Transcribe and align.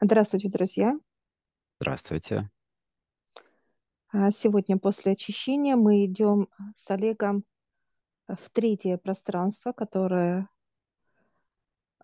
Здравствуйте, 0.00 0.48
друзья! 0.48 0.96
Здравствуйте! 1.80 2.48
А, 4.10 4.30
сегодня 4.30 4.78
после 4.78 5.12
очищения 5.12 5.74
мы 5.74 6.04
идем 6.04 6.48
с 6.76 6.88
Олегом 6.92 7.42
в 8.28 8.48
третье 8.50 8.96
пространство, 8.96 9.72
которое 9.72 10.48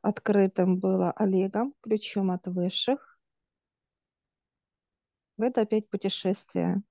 открытым 0.03 0.81
было 0.81 1.13
Олегом, 1.13 1.73
ключом 1.83 2.33
от 2.33 2.49
высших. 2.49 3.17
Это 5.39 5.61
опять 5.61 5.89
путешествие. 5.89 6.83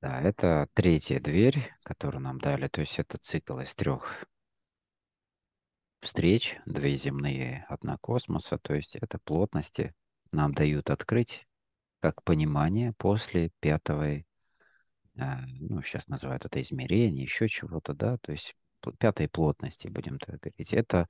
Да, 0.00 0.22
это 0.22 0.70
третья 0.72 1.20
дверь, 1.20 1.70
которую 1.82 2.22
нам 2.22 2.40
дали. 2.40 2.68
То 2.68 2.80
есть 2.80 2.98
это 2.98 3.18
цикл 3.18 3.58
из 3.58 3.74
трех 3.74 4.24
встреч, 6.00 6.56
две 6.64 6.96
земные, 6.96 7.66
одна 7.68 7.98
космоса. 7.98 8.56
То 8.56 8.74
есть 8.74 8.96
это 8.96 9.18
плотности 9.18 9.94
нам 10.32 10.52
дают 10.52 10.90
открыть 10.90 11.46
как 12.00 12.22
понимание 12.22 12.92
после 12.98 13.50
пятого, 13.60 14.04
э, 14.08 14.24
ну, 15.14 15.82
сейчас 15.82 16.08
называют 16.08 16.44
это 16.44 16.60
измерение, 16.60 17.24
еще 17.24 17.48
чего-то, 17.48 17.94
да, 17.94 18.18
то 18.18 18.32
есть 18.32 18.54
пятой 18.98 19.28
плотности, 19.28 19.88
будем 19.88 20.18
так 20.18 20.40
говорить. 20.40 20.72
Это 20.72 21.08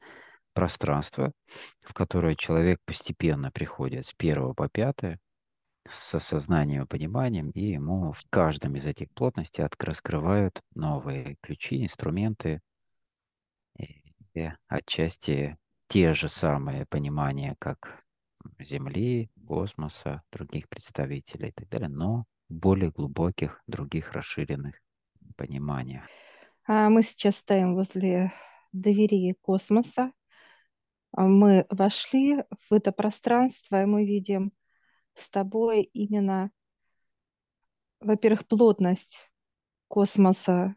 пространство, 0.54 1.32
в 1.82 1.92
которое 1.92 2.34
человек 2.34 2.80
постепенно 2.84 3.50
приходит 3.50 4.06
с 4.06 4.14
первого 4.14 4.54
по 4.54 4.68
пятое, 4.68 5.18
с 5.88 6.14
осознанием 6.14 6.84
и 6.84 6.86
пониманием, 6.86 7.50
и 7.50 7.72
ему 7.72 8.12
в 8.12 8.22
каждом 8.30 8.76
из 8.76 8.86
этих 8.86 9.10
плотностей 9.12 9.64
раскрывают 9.78 10.60
новые 10.74 11.36
ключи, 11.42 11.84
инструменты, 11.84 12.60
и 13.78 14.50
отчасти 14.68 15.56
те 15.88 16.14
же 16.14 16.28
самые 16.28 16.86
понимания, 16.86 17.56
как 17.58 18.02
Земли, 18.58 19.30
космоса, 19.46 20.22
других 20.32 20.68
представителей 20.68 21.48
и 21.48 21.52
так 21.52 21.68
далее, 21.68 21.88
но 21.88 22.24
более 22.48 22.90
глубоких, 22.90 23.62
других 23.66 24.12
расширенных 24.12 24.80
пониманиях. 25.36 26.04
А 26.66 26.88
мы 26.88 27.02
сейчас 27.02 27.36
стоим 27.36 27.74
возле 27.74 28.32
двери 28.72 29.34
космоса. 29.40 30.12
А 31.12 31.22
мы 31.22 31.66
вошли 31.70 32.44
в 32.68 32.72
это 32.72 32.92
пространство, 32.92 33.82
и 33.82 33.86
мы 33.86 34.04
видим 34.04 34.52
с 35.14 35.30
тобой 35.30 35.82
именно, 35.82 36.50
во-первых, 38.00 38.46
плотность 38.46 39.30
космоса. 39.88 40.76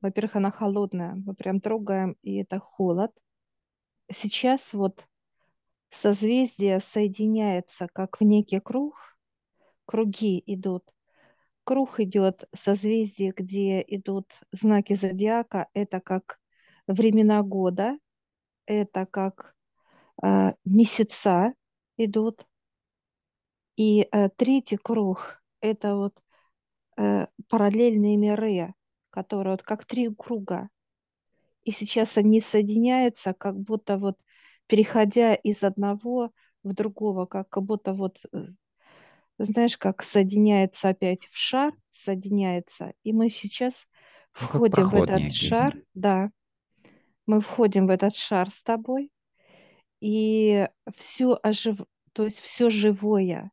Во-первых, 0.00 0.36
она 0.36 0.50
холодная. 0.50 1.14
Мы 1.14 1.34
прям 1.34 1.60
трогаем, 1.60 2.16
и 2.22 2.36
это 2.36 2.58
холод. 2.58 3.12
Сейчас 4.10 4.72
вот 4.72 5.06
созвездие 5.90 6.80
соединяется 6.80 7.88
как 7.92 8.20
в 8.20 8.24
некий 8.24 8.60
круг. 8.60 8.96
Круги 9.84 10.42
идут. 10.46 10.84
Круг 11.64 12.00
идет 12.00 12.48
созвездие, 12.54 13.32
где 13.36 13.84
идут 13.86 14.26
знаки 14.52 14.94
зодиака. 14.94 15.68
Это 15.74 16.00
как 16.00 16.38
времена 16.86 17.42
года, 17.42 17.98
это 18.66 19.06
как 19.06 19.54
э, 20.22 20.52
месяца 20.64 21.54
идут. 21.96 22.46
И 23.76 24.08
э, 24.10 24.28
третий 24.30 24.76
круг– 24.76 25.42
это 25.60 25.96
вот 25.96 26.14
э, 26.96 27.26
параллельные 27.48 28.16
миры, 28.16 28.74
которые 29.10 29.54
вот 29.54 29.62
как 29.62 29.84
три 29.84 30.12
круга. 30.14 30.68
И 31.64 31.72
сейчас 31.72 32.16
они 32.16 32.40
соединяются, 32.40 33.32
как 33.34 33.58
будто 33.58 33.96
вот 33.98 34.16
переходя 34.70 35.34
из 35.34 35.64
одного 35.64 36.30
в 36.62 36.72
другого, 36.74 37.26
как 37.26 37.48
будто 37.60 37.92
вот, 37.92 38.20
э, 38.32 38.38
знаешь, 39.38 39.76
как 39.76 40.04
соединяется 40.04 40.90
опять 40.90 41.26
в 41.26 41.36
шар, 41.36 41.74
соединяется. 41.90 42.92
И 43.02 43.12
мы 43.12 43.30
сейчас 43.30 43.88
Ну, 44.40 44.46
входим 44.46 44.88
в 44.88 44.94
этот 44.94 45.32
шар, 45.32 45.76
да, 45.94 46.30
мы 47.26 47.40
входим 47.40 47.88
в 47.88 47.90
этот 47.90 48.14
шар 48.14 48.48
с 48.48 48.62
тобой, 48.62 49.10
и 50.00 50.68
все 50.96 51.36
ожив... 51.42 51.80
то 52.12 52.22
есть 52.24 52.38
все 52.38 52.70
живое. 52.70 53.50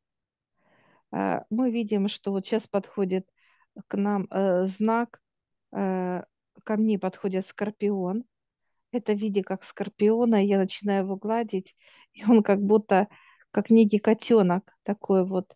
А, 1.11 1.45
мы 1.49 1.71
видим, 1.71 2.09
что 2.09 2.31
вот 2.31 2.45
сейчас 2.45 2.67
подходит 2.67 3.27
к 3.87 3.97
нам 3.97 4.27
э, 4.29 4.67
знак, 4.67 5.19
э, 5.71 6.21
ко 6.63 6.77
мне 6.77 6.99
подходит 6.99 7.43
скорпион. 7.47 8.23
Это 8.91 9.13
в 9.13 9.17
виде 9.17 9.43
как 9.43 9.63
скорпиона, 9.63 10.43
я 10.43 10.57
начинаю 10.57 11.03
его 11.03 11.15
гладить, 11.17 11.75
и 12.13 12.23
он 12.25 12.43
как 12.43 12.61
будто, 12.61 13.07
как 13.51 13.69
некий 13.69 13.99
котенок, 13.99 14.73
такой 14.83 15.25
вот 15.25 15.55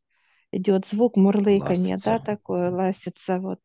идет 0.51 0.85
звук 0.85 1.15
мурлыканья, 1.15 1.97
да, 2.03 2.13
Ластится. 2.13 2.19
такое 2.19 2.71
ластится 2.71 3.39
вот. 3.39 3.59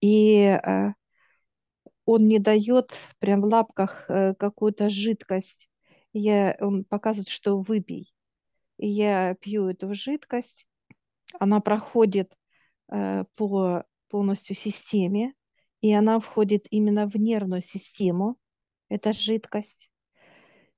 И 0.00 0.42
э, 0.42 0.92
он 2.04 2.26
не 2.26 2.38
дает 2.38 2.92
прям 3.18 3.40
в 3.40 3.44
лапках 3.44 4.06
э, 4.08 4.34
какую-то 4.34 4.88
жидкость. 4.88 5.68
Я, 6.12 6.56
он 6.60 6.84
показывает, 6.84 7.28
что 7.28 7.58
выпей. 7.58 8.12
И 8.78 8.88
я 8.88 9.34
пью 9.40 9.68
эту 9.68 9.94
жидкость, 9.94 10.66
она 11.38 11.60
проходит 11.60 12.34
э, 12.90 13.24
по 13.36 13.84
полностью 14.08 14.56
системе, 14.56 15.34
и 15.80 15.92
она 15.92 16.18
входит 16.18 16.66
именно 16.70 17.06
в 17.06 17.14
нервную 17.16 17.62
систему, 17.62 18.36
эта 18.90 19.12
жидкость. 19.12 19.90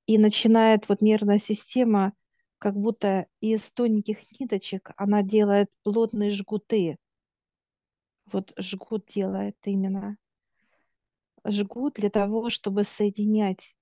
И 0.07 0.19
начинает 0.19 0.89
вот 0.89 1.01
нервная 1.01 1.39
система, 1.39 2.13
как 2.59 2.77
будто 2.77 3.27
из 3.41 3.71
тоненьких 3.71 4.19
ниточек, 4.39 4.93
она 4.97 5.23
делает 5.23 5.69
плотные 5.83 6.31
жгуты. 6.31 6.97
Вот 8.27 8.53
жгут 8.57 9.07
делает 9.07 9.57
именно. 9.65 10.17
Жгут 11.45 11.95
для 11.95 12.09
того, 12.09 12.51
чтобы 12.51 12.85
соединять 12.85 13.75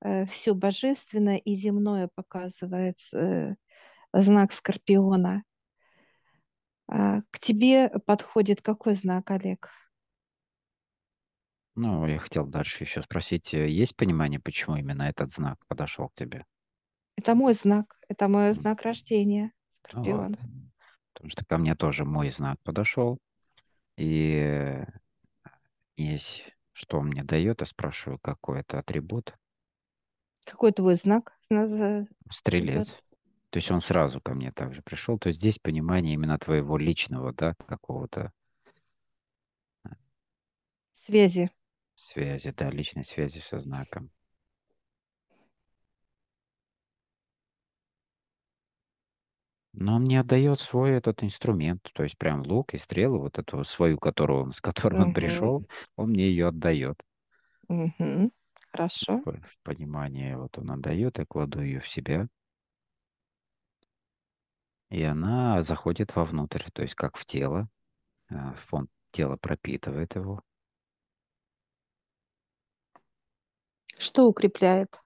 э, 0.00 0.26
все 0.26 0.54
божественное 0.54 1.38
и 1.38 1.54
земное, 1.54 2.08
показывает 2.14 2.98
э, 3.12 3.56
знак 4.12 4.52
Скорпиона. 4.52 5.42
А, 6.86 7.22
к 7.30 7.38
тебе 7.38 7.88
подходит 8.06 8.62
какой 8.62 8.94
знак, 8.94 9.30
Олег? 9.30 9.70
Ну, 11.82 12.06
я 12.06 12.18
хотел 12.20 12.46
дальше 12.46 12.84
еще 12.84 13.02
спросить, 13.02 13.54
э, 13.54 13.66
есть 13.68 13.96
понимание, 13.96 14.38
почему 14.38 14.76
именно 14.76 15.02
этот 15.04 15.32
знак 15.32 15.58
подошел 15.66 16.08
к 16.10 16.14
тебе? 16.14 16.44
Это 17.14 17.36
мой 17.36 17.54
знак, 17.54 18.00
это 18.08 18.26
мой 18.26 18.52
М, 18.52 18.54
знак 18.54 18.82
рождения, 18.82 19.52
Ну 19.92 20.04
вот, 20.04 20.28
Скорпион. 20.28 20.36
потому 21.14 21.30
что 21.30 21.44
ко 21.46 21.58
мне 21.58 21.74
тоже 21.76 22.04
мой 22.04 22.30
знак 22.30 22.58
подошел, 22.62 23.18
и 23.98 24.34
э, 24.36 24.86
есть, 25.96 26.52
что 26.72 26.98
он 26.98 27.06
мне 27.10 27.22
дает, 27.22 27.60
я 27.60 27.66
спрашиваю, 27.66 28.18
какой 28.18 28.58
это 28.62 28.80
атрибут, 28.80 29.36
Какой 30.44 30.72
твой 30.72 30.96
знак 30.96 31.38
идет? 32.56 32.88
стрелец. 32.88 33.02
То 33.50 33.58
есть 33.58 33.70
он 33.70 33.80
сразу 33.82 34.20
ко 34.20 34.32
мне 34.34 34.52
также 34.52 34.80
пришел. 34.82 35.18
То 35.18 35.28
есть 35.28 35.38
здесь 35.40 35.58
понимание 35.58 36.14
именно 36.14 36.38
твоего 36.38 36.78
личного, 36.78 37.32
да, 37.34 37.54
какого-то 37.66 38.32
Связи. 40.92 41.50
Связи, 42.00 42.52
да, 42.56 42.70
личной 42.70 43.04
связи 43.04 43.38
со 43.38 43.60
знаком. 43.60 44.10
Но 49.72 49.96
он 49.96 50.02
мне 50.02 50.20
отдает 50.20 50.60
свой 50.60 50.92
этот 50.92 51.24
инструмент, 51.24 51.82
то 51.92 52.04
есть 52.04 52.16
прям 52.16 52.42
лук 52.42 52.72
и 52.74 52.78
стрелы, 52.78 53.18
вот 53.18 53.36
эту 53.40 53.64
свою, 53.64 53.98
которую, 53.98 54.44
он- 54.44 54.52
с 54.52 54.60
которой 54.60 55.02
он 55.02 55.10
пришел, 55.12 55.66
он 55.96 56.10
мне 56.10 56.28
ее 56.28 56.46
отдает. 56.46 57.02
мгм. 57.68 58.32
Хорошо. 58.70 59.24
Понимание 59.62 60.36
вот 60.36 60.58
он 60.58 60.70
отдает, 60.72 61.16
я 61.18 61.24
кладу 61.24 61.62
ее 61.62 61.80
в 61.80 61.88
себя, 61.88 62.28
и 64.90 65.02
она 65.02 65.62
заходит 65.62 66.14
вовнутрь, 66.14 66.64
то 66.72 66.82
есть 66.82 66.94
как 66.94 67.16
в 67.16 67.24
тело, 67.26 67.68
а, 68.30 68.54
фон 68.54 68.88
тела 69.12 69.36
пропитывает 69.36 70.16
его. 70.16 70.42
Что 74.00 74.26
укрепляет? 74.28 74.98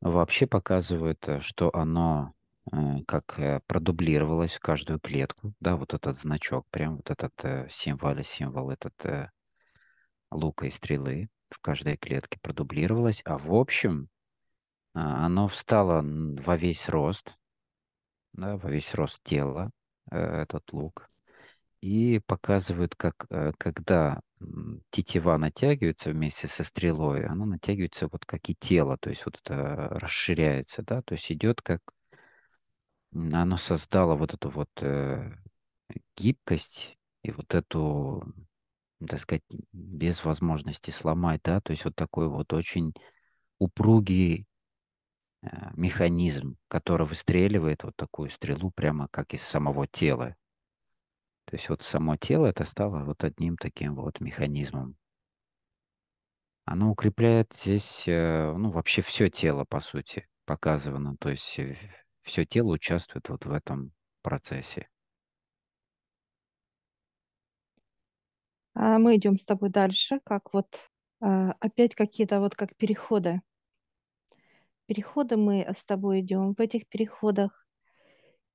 Вообще 0.00 0.46
показывает, 0.46 1.28
э, 1.28 1.40
что 1.40 1.74
оно 1.74 2.34
э, 2.70 3.02
как 3.04 3.36
э, 3.36 3.60
продублировалось 3.66 4.54
в 4.54 4.60
каждую 4.60 5.00
клетку, 5.00 5.54
да, 5.58 5.74
вот 5.74 5.92
этот 5.92 6.20
значок, 6.20 6.64
прям 6.70 6.98
вот 6.98 7.10
этот 7.10 7.32
символ, 7.68 8.22
символ 8.22 8.70
этот 8.70 8.94
лука 10.30 10.66
и 10.66 10.70
стрелы 10.70 11.30
в 11.50 11.58
каждой 11.58 11.96
клетке 11.96 12.38
продублировалось, 12.40 13.22
а 13.24 13.38
в 13.38 13.52
общем 13.52 14.08
а, 14.94 15.26
оно 15.26 15.48
встало 15.48 16.04
во 16.04 16.56
весь 16.56 16.88
рост, 16.88 17.36
да, 18.34 18.56
во 18.56 18.70
весь 18.70 18.94
рост 18.94 19.20
тела, 19.24 19.72
этот 20.12 20.72
лук, 20.72 21.10
и 21.80 22.20
показывают, 22.24 22.94
как 22.94 23.26
когда 23.58 24.20
тетива 24.90 25.36
натягивается 25.36 26.10
вместе 26.10 26.48
со 26.48 26.64
стрелой, 26.64 27.26
она 27.26 27.46
натягивается 27.46 28.08
вот 28.10 28.24
как 28.24 28.48
и 28.48 28.54
тело, 28.54 28.96
то 28.98 29.10
есть 29.10 29.24
вот 29.26 29.40
это 29.44 29.88
расширяется, 29.90 30.82
да, 30.82 31.02
то 31.02 31.14
есть 31.14 31.30
идет 31.32 31.62
как 31.62 31.80
оно 33.12 33.56
создало 33.56 34.14
вот 34.16 34.34
эту 34.34 34.50
вот 34.50 34.70
э, 34.80 35.32
гибкость 36.16 36.96
и 37.22 37.30
вот 37.30 37.54
эту, 37.54 38.32
так 39.06 39.20
сказать, 39.20 39.42
без 39.72 40.24
возможности 40.24 40.90
сломать, 40.90 41.40
да, 41.44 41.60
то 41.60 41.72
есть 41.72 41.84
вот 41.84 41.96
такой 41.96 42.28
вот 42.28 42.52
очень 42.52 42.92
упругий 43.58 44.46
э, 45.42 45.48
механизм, 45.74 46.56
который 46.68 47.06
выстреливает 47.06 47.84
вот 47.84 47.96
такую 47.96 48.30
стрелу 48.30 48.70
прямо 48.70 49.08
как 49.10 49.34
из 49.34 49.42
самого 49.42 49.86
тела. 49.86 50.36
То 51.48 51.56
есть 51.56 51.70
вот 51.70 51.82
само 51.82 52.16
тело 52.16 52.44
это 52.44 52.64
стало 52.64 53.04
вот 53.04 53.24
одним 53.24 53.56
таким 53.56 53.94
вот 53.94 54.20
механизмом. 54.20 54.96
Оно 56.66 56.90
укрепляет 56.90 57.54
здесь, 57.54 58.06
э, 58.06 58.52
ну, 58.54 58.70
вообще 58.70 59.00
все 59.00 59.30
тело, 59.30 59.64
по 59.64 59.80
сути, 59.80 60.28
показано. 60.44 61.16
То 61.18 61.30
есть 61.30 61.58
все 62.20 62.44
тело 62.44 62.72
участвует 62.72 63.30
вот 63.30 63.46
в 63.46 63.50
этом 63.50 63.92
процессе. 64.20 64.88
А 68.74 68.98
мы 68.98 69.16
идем 69.16 69.38
с 69.38 69.46
тобой 69.46 69.70
дальше, 69.70 70.20
как 70.24 70.52
вот 70.52 70.66
а, 71.22 71.52
опять 71.60 71.94
какие-то 71.94 72.40
вот 72.40 72.54
как 72.54 72.76
переходы. 72.76 73.40
Переходы 74.84 75.38
мы 75.38 75.66
с 75.66 75.82
тобой 75.82 76.20
идем 76.20 76.52
в 76.52 76.60
этих 76.60 76.86
переходах. 76.88 77.66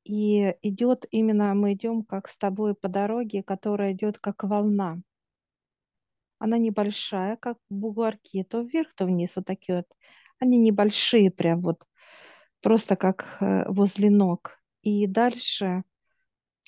И 0.04 0.56
идет 0.62 1.06
именно, 1.12 1.54
мы 1.54 1.74
идем 1.74 2.04
как 2.04 2.28
с 2.28 2.38
тобой 2.38 2.76
по 2.76 2.90
дороге, 2.90 3.42
которая 3.44 3.94
идет 3.94 4.20
как 4.20 4.44
волна. 4.44 5.02
Она 6.40 6.58
небольшая, 6.58 7.38
как 7.38 7.58
бугорки, 7.70 8.44
то 8.44 8.62
вверх, 8.62 8.94
то 8.96 9.06
вниз, 9.06 9.36
вот 9.38 9.46
такие 9.46 9.78
вот. 9.78 9.88
Они 10.40 10.58
небольшие 10.58 11.32
прям 11.32 11.62
вот, 11.62 11.86
просто 12.62 12.98
как 12.98 13.38
э, 13.40 13.64
возле 13.72 14.10
ног. 14.10 14.60
И 14.82 15.08
дальше 15.08 15.84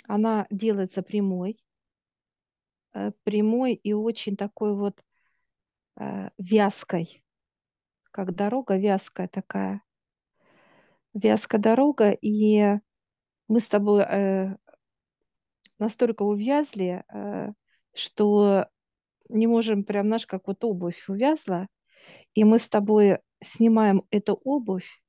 она 0.07 0.47
делается 0.49 1.01
прямой, 1.01 1.59
э, 2.93 3.11
прямой 3.23 3.73
и 3.73 3.91
очень 3.91 4.37
такой 4.37 4.75
вот 4.75 5.03
э, 5.99 6.29
вязкой, 6.37 7.23
как 8.11 8.33
дорога 8.33 8.77
вязкая 8.77 9.27
такая. 9.27 9.81
Вязкая 11.13 11.59
дорога, 11.59 12.11
и 12.11 12.79
мы 13.47 13.59
с 13.59 13.67
тобой 13.67 14.03
э, 14.03 14.55
настолько 15.79 16.23
увязли, 16.23 17.03
э, 17.07 17.53
что 17.93 18.67
не 19.29 19.47
можем 19.47 19.83
прям, 19.83 20.09
наш 20.09 20.25
как 20.25 20.47
вот 20.47 20.63
обувь 20.63 21.07
увязла, 21.09 21.67
и 22.33 22.43
мы 22.43 22.59
с 22.59 22.67
тобой 22.67 23.19
снимаем 23.43 24.03
эту 24.11 24.33
обувь 24.33 25.01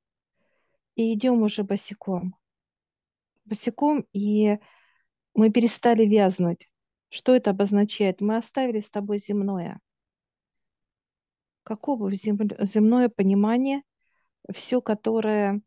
и 0.94 1.12
идем 1.12 1.42
уже 1.42 1.62
босиком. 1.62 2.36
Босиком, 3.44 4.06
и 4.12 4.58
мы 5.34 5.50
перестали 5.50 6.04
вязнуть. 6.04 6.68
Что 7.08 7.34
это 7.34 7.50
обозначает? 7.50 8.20
Мы 8.20 8.36
оставили 8.36 8.80
с 8.80 8.90
тобой 8.90 9.18
земное. 9.18 9.80
Как 11.62 11.88
обувь, 11.88 12.14
земное 12.14 13.08
понимание, 13.08 13.82
все, 14.52 14.80
которое 14.80 15.60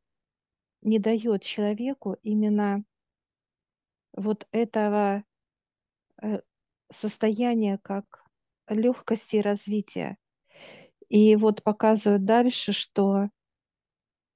не 0.81 0.99
дает 0.99 1.43
человеку 1.43 2.17
именно 2.23 2.83
вот 4.13 4.47
этого 4.51 5.23
э, 6.21 6.41
состояния 6.91 7.77
как 7.81 8.23
легкости 8.67 9.37
развития. 9.37 10.17
И 11.09 11.35
вот 11.35 11.63
показывают 11.63 12.25
дальше, 12.25 12.71
что 12.71 13.29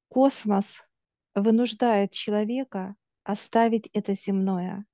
космос 0.09 0.81
вынуждает 1.35 2.11
человека 2.11 2.95
оставить 3.23 3.87
это 3.93 4.13
земное. 4.13 4.85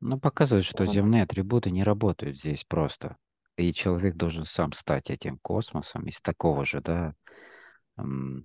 Ну, 0.00 0.18
показывает, 0.18 0.64
что 0.64 0.84
Он, 0.84 0.90
земные 0.90 1.22
атрибуты 1.24 1.70
не 1.70 1.82
работают 1.82 2.38
здесь 2.38 2.64
просто. 2.64 3.16
И 3.56 3.72
человек 3.72 4.16
должен 4.16 4.44
сам 4.46 4.72
стать 4.72 5.10
этим 5.10 5.38
космосом 5.38 6.06
из 6.06 6.20
такого 6.22 6.64
же, 6.64 6.80
да, 6.80 7.14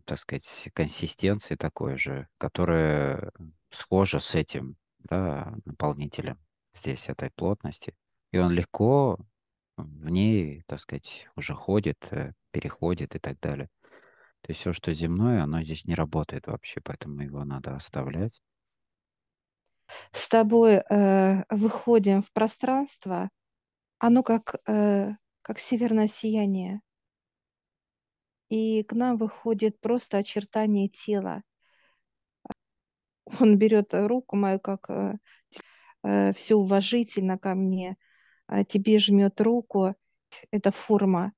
так 0.06 0.20
сказать, 0.20 0.70
консистенции 0.74 1.56
такой 1.56 1.98
же, 1.98 2.28
которая 2.38 3.32
схожа 3.70 4.20
с 4.20 4.36
этим, 4.36 4.78
да, 5.00 5.56
наполнителем 5.66 6.40
здесь 6.74 7.10
этой 7.10 7.32
плотности. 7.32 7.96
И 8.32 8.38
он 8.38 8.52
легко 8.52 9.18
в 9.78 10.10
ней, 10.10 10.64
так 10.68 10.80
сказать, 10.80 11.28
уже 11.36 11.54
ходит, 11.54 11.98
э, 12.12 12.34
переходит 12.52 13.16
и 13.16 13.20
так 13.20 13.40
далее. 13.40 13.70
То 14.42 14.52
есть 14.52 14.62
все, 14.62 14.74
что 14.74 14.94
земное, 14.94 15.44
оно 15.44 15.64
здесь 15.64 15.86
не 15.86 15.96
работает 15.96 16.48
вообще, 16.48 16.82
поэтому 16.82 17.22
его 17.22 17.44
надо 17.44 17.76
оставлять. 17.76 18.42
с 20.12 20.30
тобой 20.30 20.82
э, 20.90 21.44
выходим 21.50 22.22
в 22.22 22.32
пространство, 22.32 23.30
оно 24.00 24.24
как, 24.24 24.56
э, 24.68 25.12
как 25.42 25.60
северное 25.60 26.08
сияние. 26.08 26.82
И 28.50 28.84
к 28.84 28.94
нам 28.94 29.18
выходит 29.18 29.80
просто 29.80 30.18
очертание 30.18 30.88
тела. 30.88 31.44
Он 33.40 33.58
берет 33.58 33.94
руку 33.94 34.36
мою, 34.36 34.60
как 34.60 34.90
э, 34.90 35.18
э, 36.04 36.34
все 36.34 36.56
уважительно 36.56 37.40
ко 37.40 37.56
мне, 37.56 37.98
а 38.48 38.64
тебе 38.64 39.00
жмет 39.00 39.42
руку. 39.42 39.96
Это 40.52 40.72
форма, 40.72 41.34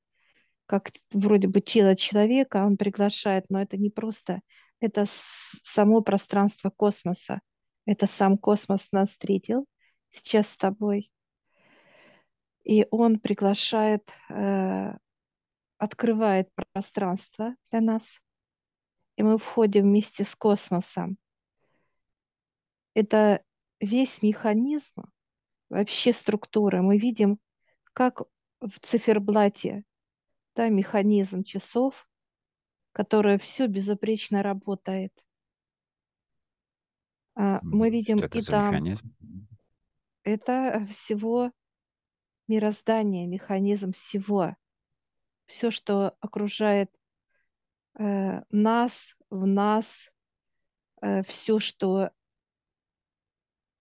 как 0.65 0.91
вроде 1.13 1.47
бы 1.47 1.61
тело 1.61 1.95
человека, 1.95 2.65
он 2.65 2.77
приглашает, 2.77 3.45
но 3.49 3.61
это 3.61 3.77
не 3.77 3.89
просто, 3.89 4.41
это 4.79 5.05
само 5.07 6.01
пространство 6.01 6.69
космоса. 6.69 7.41
Это 7.85 8.05
сам 8.05 8.37
космос 8.37 8.91
нас 8.91 9.11
встретил 9.11 9.65
сейчас 10.11 10.49
с 10.49 10.57
тобой. 10.57 11.09
И 12.65 12.85
он 12.91 13.19
приглашает, 13.19 14.11
э, 14.29 14.91
открывает 15.77 16.49
пространство 16.53 17.55
для 17.71 17.81
нас. 17.81 18.19
И 19.15 19.23
мы 19.23 19.37
входим 19.37 19.83
вместе 19.83 20.23
с 20.23 20.35
космосом. 20.35 21.17
Это 22.93 23.43
весь 23.79 24.21
механизм, 24.21 25.03
вообще 25.69 26.13
структура. 26.13 26.81
Мы 26.81 26.97
видим, 26.97 27.39
как 27.93 28.21
в 28.59 28.79
циферблате 28.81 29.83
да, 30.55 30.69
механизм 30.69 31.43
часов, 31.43 32.09
который 32.91 33.37
все 33.37 33.67
безупречно 33.67 34.41
работает. 34.41 35.13
А, 37.35 37.59
Мы 37.61 37.91
видим 37.91 38.17
Что 38.17 38.25
это 38.25 38.39
и 38.39 38.41
там, 38.41 38.65
механизм? 38.65 39.15
это 40.23 40.87
всего 40.89 41.51
мироздание, 42.47 43.27
механизм 43.27 43.93
всего. 43.93 44.55
Все, 45.47 45.71
что 45.71 46.15
окружает 46.19 46.91
э, 47.97 48.41
нас, 48.51 49.15
в 49.29 49.47
нас, 49.47 50.11
э, 51.01 51.23
все, 51.23 51.59
что 51.59 52.11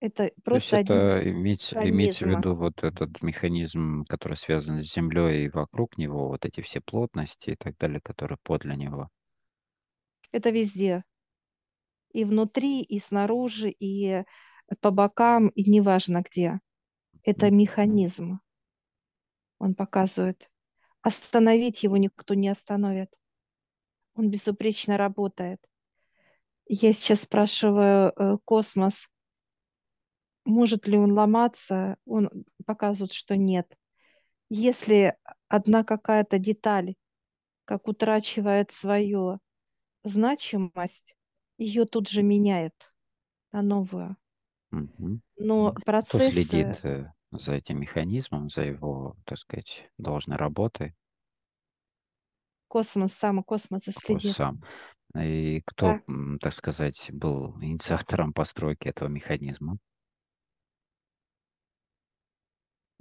это 0.01 0.25
То 0.25 0.25
есть 0.25 0.45
просто 0.45 0.77
один 0.77 0.97
это 0.97 1.31
иметь, 1.31 1.73
иметь 1.75 2.19
в 2.19 2.27
виду 2.27 2.55
вот 2.55 2.85
этот 2.85 3.23
механизм, 3.23 4.05
который 4.05 4.37
связан 4.37 4.83
с 4.83 4.93
Землей 4.93 5.47
и 5.47 5.49
вокруг 5.49 5.99
него, 5.99 6.29
вот 6.29 6.45
эти 6.45 6.61
все 6.61 6.81
плотности 6.81 7.51
и 7.51 7.57
так 7.57 7.77
далее, 7.79 8.01
которые 8.01 8.39
подле 8.43 8.77
него. 8.77 9.09
Это 10.33 10.51
везде. 10.51 11.03
И 12.13 12.25
внутри, 12.25 12.83
и 12.83 12.99
снаружи, 12.99 13.71
и 13.71 14.25
по 14.81 14.91
бокам, 14.91 15.49
и 15.49 15.69
неважно 15.69 16.23
где. 16.23 16.61
Это 17.25 17.51
механизм. 17.51 18.41
Он 19.59 19.75
показывает. 19.75 20.49
Остановить 21.07 21.85
его 21.85 21.99
никто 21.99 22.35
не 22.35 22.49
остановит. 22.49 23.09
Он 24.17 24.29
безупречно 24.29 24.97
работает. 24.97 25.61
Я 26.67 26.93
сейчас 26.93 27.21
спрашиваю 27.21 28.13
э, 28.17 28.39
космос, 28.45 29.07
может 30.45 30.89
ли 30.89 30.99
он 30.99 31.13
ломаться? 31.13 31.97
Он 32.07 32.29
показывает, 32.67 33.13
что 33.13 33.37
нет. 33.37 33.73
Если 34.51 35.17
одна 35.47 35.85
какая-то 35.85 36.41
деталь, 36.41 36.97
как 37.67 37.87
утрачивает 37.87 38.73
свою 38.73 39.39
значимость, 40.03 41.15
ее 41.57 41.85
тут 41.85 42.09
же 42.09 42.25
меняет 42.25 42.93
на 43.53 43.63
новую. 43.63 44.17
мгм. 44.71 45.21
Но 45.39 45.73
Кто 45.73 46.19
следит 46.19 46.85
э, 46.85 47.13
за 47.33 47.55
этим 47.55 47.81
механизмом, 47.81 48.51
за 48.51 48.63
его, 48.63 49.17
так 49.25 49.39
сказать, 49.39 49.91
должной 49.99 50.37
работой, 50.37 50.95
космос, 52.69 53.13
сам 53.13 53.43
космос 53.43 53.85
следит. 53.91 54.37
сам. 54.37 54.61
И 55.19 55.61
кто, 55.67 55.97
Да, 55.97 56.03
так 56.41 56.53
сказать, 56.53 57.11
был 57.13 57.57
инициатором 57.63 58.33
постройки 58.33 58.89
этого 58.89 59.09
механизма. 59.09 59.79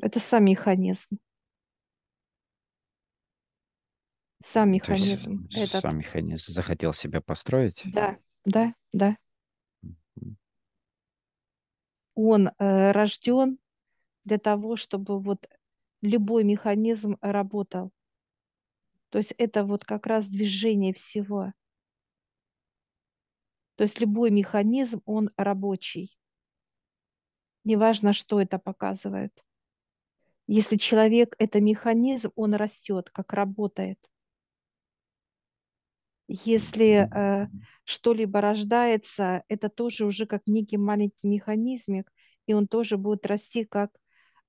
это 0.01 0.19
сам 0.21 0.45
механизм. 0.45 1.19
Сам 4.41 4.69
М, 4.69 4.79
То 4.81 4.91
есть 4.93 5.27
механизм 5.27 5.47
этот. 5.53 5.83
сам 5.83 5.97
механизм 5.97 6.51
захотел 6.51 6.93
себя 6.93 7.21
построить. 7.21 7.85
Да, 7.97 8.17
да, 8.45 8.73
да. 8.93 9.15
Он 12.15 12.49
э, 12.49 12.91
рожден 12.91 13.57
для 14.25 14.37
того, 14.37 14.75
чтобы 14.75 15.19
вот 15.19 15.47
любой 16.01 16.43
механизм 16.43 17.17
работал. 17.21 17.91
То 19.09 19.19
есть 19.19 19.33
это 19.37 19.63
вот 19.63 19.85
как 19.85 20.07
раз 20.07 20.27
движение 20.27 20.93
всего. 20.93 21.53
То 23.75 23.83
есть 23.83 23.99
любой 23.99 24.31
механизм, 24.31 25.01
он 25.05 25.29
рабочий. 25.37 26.17
Неважно, 27.63 28.13
что 28.13 28.41
это 28.41 28.59
показывает. 28.59 29.43
Если 30.47 30.77
человек– 30.77 31.35
это 31.39 31.59
механизм, 31.59 32.31
он 32.35 32.53
растет, 32.53 33.09
как 33.09 33.33
работает. 33.33 33.99
Если 36.27 37.07
э, 37.07 37.47
что-либо 37.83 38.41
рождается, 38.41 39.43
это 39.47 39.69
тоже 39.69 40.05
уже 40.05 40.25
как 40.25 40.43
некий 40.45 40.77
маленький 40.77 41.27
механизмик, 41.27 42.11
и 42.47 42.53
он 42.53 42.67
тоже 42.67 42.97
будет 42.97 43.25
расти, 43.25 43.65
как 43.65 43.91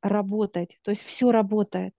работать. 0.03 0.79
То 0.83 0.91
есть 0.91 1.03
все 1.03 1.31
работает. 1.31 1.95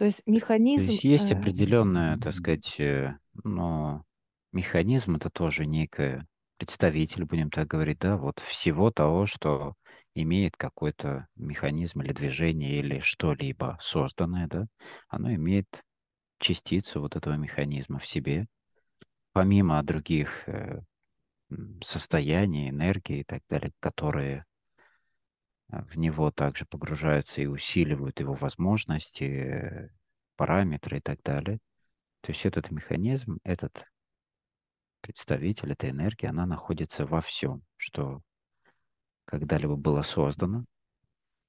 То 0.00 0.06
есть 0.06 0.24
То 0.24 0.30
механизм... 0.30 0.90
есть 0.92 1.04
есть 1.04 1.30
э, 1.30 1.36
определенная, 1.36 2.16
так 2.16 2.34
сказать, 2.34 2.80
э, 2.80 3.18
но 3.44 4.02
механизм 4.50 5.16
это 5.16 5.28
тоже 5.28 5.66
некое 5.66 6.26
представитель, 6.56 7.24
будем 7.24 7.50
так 7.50 7.66
говорить, 7.66 7.98
да, 7.98 8.16
вот 8.16 8.38
всего 8.38 8.90
того, 8.90 9.26
что 9.26 9.74
имеет 10.14 10.56
какой-то 10.56 11.26
механизм 11.36 12.00
или 12.00 12.12
движение 12.12 12.78
или 12.78 13.00
что-либо 13.00 13.78
созданное, 13.80 14.46
да, 14.48 14.66
оно 15.08 15.34
имеет 15.34 15.66
частицу 16.38 17.00
вот 17.00 17.16
этого 17.16 17.34
механизма 17.34 17.98
в 17.98 18.06
себе, 18.06 18.46
помимо 19.32 19.82
других 19.82 20.48
э, 20.48 20.80
состояний, 21.82 22.70
энергии 22.70 23.20
и 23.20 23.24
так 23.24 23.42
далее, 23.48 23.72
которые 23.80 24.44
в 25.70 25.96
него 25.96 26.30
также 26.30 26.66
погружаются 26.66 27.40
и 27.42 27.46
усиливают 27.46 28.20
его 28.20 28.34
возможности, 28.34 29.90
параметры 30.36 30.98
и 30.98 31.00
так 31.00 31.22
далее. 31.22 31.58
То 32.22 32.32
есть 32.32 32.46
этот 32.46 32.70
механизм, 32.70 33.38
этот 33.44 33.86
представитель, 35.00 35.72
эта 35.72 35.88
энергия, 35.90 36.28
она 36.28 36.46
находится 36.46 37.06
во 37.06 37.20
всем, 37.20 37.62
что 37.76 38.22
когда-либо 39.24 39.76
было 39.76 40.02
создано, 40.02 40.64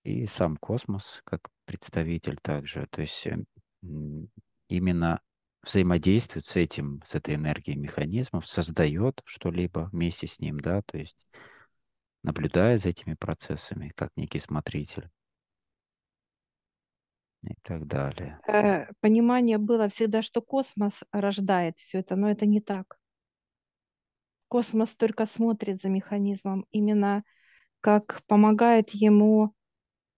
и 0.04 0.26
сам 0.26 0.58
космос 0.58 1.22
как 1.26 1.50
представитель 1.66 2.38
также. 2.42 2.88
То 2.92 3.02
есть 3.02 3.26
э, 3.28 3.44
м, 3.84 4.30
именно 4.68 5.22
взаимодействует 5.64 6.46
с 6.46 6.56
этим, 6.56 7.02
с 7.06 7.16
этой 7.16 7.36
энергией 7.36 7.78
механизмов, 7.78 8.48
создает 8.48 9.22
что-либо 9.26 9.90
вместе 9.92 10.28
с 10.28 10.40
ним, 10.40 10.60
да, 10.60 10.82
то 10.84 10.98
есть 10.98 11.18
наблюдая 12.24 12.78
за 12.78 12.90
этими 12.90 13.14
процессами, 13.16 13.92
как 13.96 14.12
некий 14.18 14.40
смотритель 14.40 15.10
и 17.44 17.54
так 17.62 17.86
далее. 17.86 18.42
э, 18.48 18.86
понимание 19.02 19.58
было 19.58 19.90
всегда, 19.90 20.22
что 20.22 20.42
космос 20.42 21.04
рождает 21.12 21.80
все 21.80 22.00
это, 22.00 22.16
но 22.16 22.30
это 22.30 22.46
не 22.46 22.62
так. 22.62 23.00
Космос 24.50 24.94
только 24.96 25.26
смотрит 25.26 25.78
за 25.82 25.90
механизмом, 25.90 26.68
именно 26.72 27.24
как 27.82 28.22
помогает 28.28 28.92
ему 28.92 29.54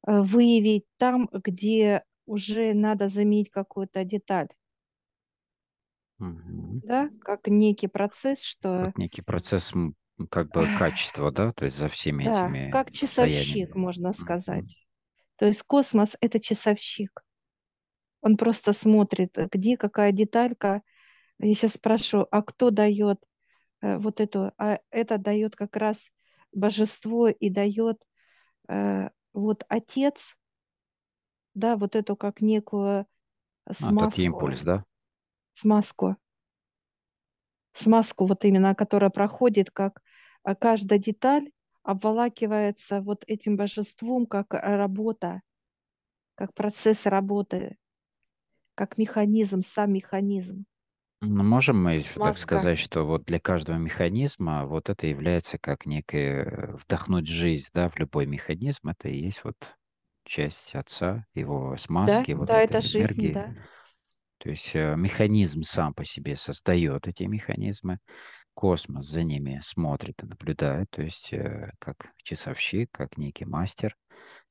э, 0.07 0.21
выявить 0.21 0.85
там, 0.97 1.29
где 1.33 2.03
уже 2.27 2.73
надо 2.73 3.09
заменить 3.09 3.51
какую-то 3.51 4.05
деталь, 4.05 4.49
Мгм. 6.19 6.81
да, 6.81 7.09
как 7.21 7.47
некий 7.47 7.87
процесс, 7.87 8.43
что 8.43 8.69
Как 8.79 8.97
некий 8.97 9.23
процесс 9.23 9.73
как 10.29 10.49
бы 10.51 10.67
качества, 10.69 11.31
да, 11.31 11.51
то 11.53 11.65
есть 11.65 11.77
за 11.77 11.87
всеми 11.89 12.23
да, 12.23 12.29
этими 12.29 12.71
как 12.71 12.91
часовщик, 12.91 13.69
состояниями. 13.69 13.75
можно 13.75 14.13
сказать. 14.13 14.87
То 15.37 15.45
есть 15.45 15.63
космос– 15.63 16.15
это 16.21 16.39
часовщик. 16.39 17.23
Он 18.21 18.37
просто 18.37 18.73
смотрит, 18.73 19.37
где 19.51 19.77
какая 19.77 20.11
деталька. 20.11 20.81
Я 21.39 21.55
сейчас 21.55 21.73
спрошу, 21.73 22.27
а 22.31 22.41
кто 22.43 22.69
дает 22.71 23.19
э, 23.81 23.97
вот 23.97 24.21
эту? 24.21 24.51
А 24.57 24.79
это 24.91 25.17
дает 25.17 25.55
как 25.55 25.75
раз 25.77 26.09
божество 26.53 27.29
и 27.29 27.49
дает 27.49 28.01
э, 28.69 29.09
вот 29.33 29.63
отец, 29.69 30.35
да, 31.55 31.75
вот 31.77 31.95
эту 31.95 32.15
как 32.15 32.41
некую 32.41 33.05
Ну, 33.79 33.87
этот 33.89 34.17
смазку, 34.17 34.17
импульс, 34.17 34.61
да? 34.61 34.83
смазку, 35.53 36.15
смазку 37.73 38.25
вот 38.27 38.45
именно, 38.45 38.75
которая 38.75 39.09
проходит, 39.09 39.71
как 39.71 40.01
а, 40.43 40.55
каждая 40.55 40.99
деталь 40.99 41.51
обволакивается 41.83 43.01
вот 43.01 43.23
этим 43.27 43.57
божеством, 43.57 44.25
как 44.27 44.53
э, 44.53 44.59
работа, 44.77 45.41
как 46.35 46.53
процесс 46.53 47.05
работы, 47.07 47.77
как 48.75 48.97
механизм, 48.99 49.63
сам 49.63 49.93
механизм, 49.93 50.65
Ну, 51.21 51.43
можем 51.43 51.81
мы 51.81 51.93
еще 51.95 52.19
так 52.19 52.37
сказать, 52.37 52.77
что 52.77 53.03
вот 53.05 53.23
для 53.25 53.39
каждого 53.39 53.77
механизма 53.77 54.65
вот 54.65 54.89
это 54.89 55.07
является 55.07 55.57
как 55.57 55.85
некое 55.85 56.73
вдохнуть 56.75 57.27
жизнь, 57.27 57.69
да, 57.73 57.89
в 57.89 57.97
любой 57.97 58.25
механизм. 58.25 58.89
Это 58.89 59.07
и 59.09 59.17
есть 59.17 59.43
вот 59.43 59.77
часть 60.25 60.75
отца, 60.75 61.25
его 61.33 61.77
Да, 61.99 62.25
смазки, 62.25 62.31
вот 62.33 62.49
да, 62.49 62.61
это 62.61 62.79
этой 62.79 62.81
жизнь, 62.81 63.29
энергии. 63.29 63.31
да. 63.31 63.55
То 64.43 64.49
есть 64.49 64.75
э, 64.75 64.95
механизм 64.97 65.61
сам 65.63 65.93
по 65.93 66.03
себе 66.03 66.35
создает 66.35 67.07
эти 67.07 67.23
механизмы, 67.23 67.99
космос 68.55 69.05
за 69.07 69.23
ними 69.23 69.61
смотрит 69.63 70.21
и 70.23 70.27
наблюдает, 70.27 70.89
то 70.91 71.01
есть 71.01 71.31
э, 71.31 71.71
как 71.79 72.11
часовщик, 72.17 72.89
как 72.91 73.17
некий 73.17 73.45
мастер. 73.45 73.95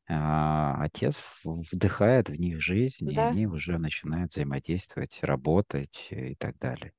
А 0.08 0.82
отец 0.82 1.22
вдыхает 1.44 2.30
в 2.30 2.36
них 2.36 2.58
жизнь, 2.62 3.10
и 3.10 3.16
Да, 3.16 3.20
они 3.20 3.46
уже 3.46 3.78
начинают 3.78 4.32
взаимодействовать, 4.32 5.18
работать 5.22 6.08
э, 6.10 6.30
и 6.30 6.36
так 6.36 6.58
далее. 6.58 6.92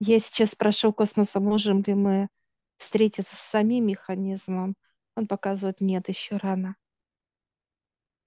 я 0.00 0.18
сейчас 0.20 0.50
спрошу 0.50 0.92
космоса, 0.92 1.38
можем 1.40 1.82
ли 1.82 1.94
мы 1.94 2.28
встретиться 2.78 3.36
с 3.36 3.40
самим 3.40 3.86
механизмом. 3.86 4.74
Он 5.16 5.26
показывает, 5.26 5.80
нет, 5.80 6.08
еще 6.08 6.36
рано. 6.36 6.76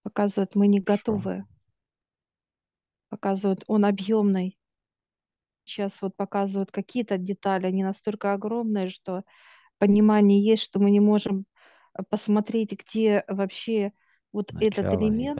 Показывает, 0.04 0.54
мы 0.54 0.68
не 0.68 0.80
Хорошо. 0.86 1.26
готовы. 1.26 1.46
Показывает, 3.12 3.66
он 3.68 3.84
объемный. 3.84 4.58
Сейчас 5.66 6.02
вот 6.02 6.16
показывают 6.16 6.72
какие-то 6.72 7.18
детали, 7.18 7.66
они 7.66 7.84
настолько 7.84 8.34
огромные, 8.34 8.90
что 8.90 9.24
понимание 9.80 10.42
есть, 10.42 10.64
что 10.64 10.80
мы 10.80 10.92
не 10.92 11.02
можем 11.02 11.46
э, 11.94 12.04
посмотреть, 12.10 12.72
где 12.72 13.26
вообще 13.28 13.92
вот 14.32 14.54
этот 14.62 14.86
Начало 14.86 15.04
и 15.04 15.06
элемент, 15.08 15.40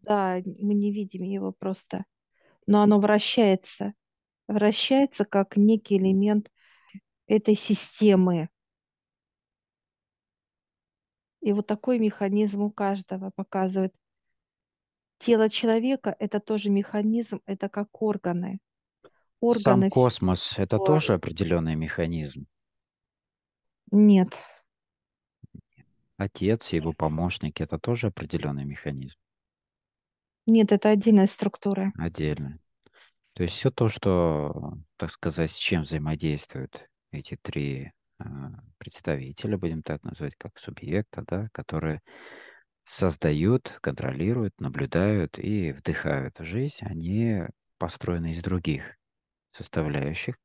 да, 0.00 0.40
мы 0.44 0.74
не 0.74 0.92
видим 0.92 1.24
его 1.24 1.52
просто, 1.52 2.04
но 2.66 2.82
оно 2.82 3.00
вращается, 3.00 3.94
вращается 4.46 5.24
как 5.24 5.56
некий 5.56 5.96
элемент 5.98 6.50
этой 7.26 7.56
системы. 7.56 8.48
И 11.40 11.52
вот 11.52 11.66
такой 11.66 11.98
механизм 11.98 12.62
у 12.62 12.70
каждого 12.70 13.30
показывает. 13.34 13.92
Тело 15.24 15.48
человека– 15.48 16.16
это 16.18 16.40
тоже 16.40 16.68
механизм, 16.68 17.40
это 17.46 17.68
как 17.68 18.02
органы. 18.02 18.58
Сам 19.50 19.80
Органы 19.80 19.90
космос– 19.90 20.58
это 20.58 20.76
всего. 20.76 20.86
тоже 20.86 21.12
определенный 21.14 21.76
механизм. 21.76 22.46
Нет, 23.92 24.40
Отец 26.16 26.72
и 26.72 26.76
его 26.76 26.92
помощники– 26.92 27.62
это 27.62 27.78
тоже 27.78 28.08
определенный 28.08 28.64
механизм. 28.64 29.16
нет, 30.46 30.72
это 30.72 30.90
отдельная 30.90 31.26
структура. 31.26 31.92
Отдельно. 31.98 32.58
То 33.34 33.44
есть 33.44 33.56
все 33.56 33.70
то, 33.70 33.88
что, 33.88 34.74
так 34.96 35.10
сказать, 35.10 35.50
с 35.50 35.56
чем 35.56 35.82
взаимодействуют 35.82 36.86
эти 37.12 37.38
три 37.40 37.92
э, 38.18 38.24
представителя, 38.78 39.58
будем 39.58 39.82
так 39.82 40.02
назвать, 40.02 40.34
как 40.36 40.58
субъекта, 40.58 41.24
да, 41.26 41.48
которые 41.52 42.02
создают, 42.84 43.78
контролируют, 43.82 44.60
наблюдают 44.60 45.38
и 45.38 45.72
вдыхают 45.72 46.36
жизнь, 46.40 46.78
они 46.82 47.42
построены 47.78 48.32
из 48.32 48.42
других 48.42 48.96
составляющих, 49.52 50.36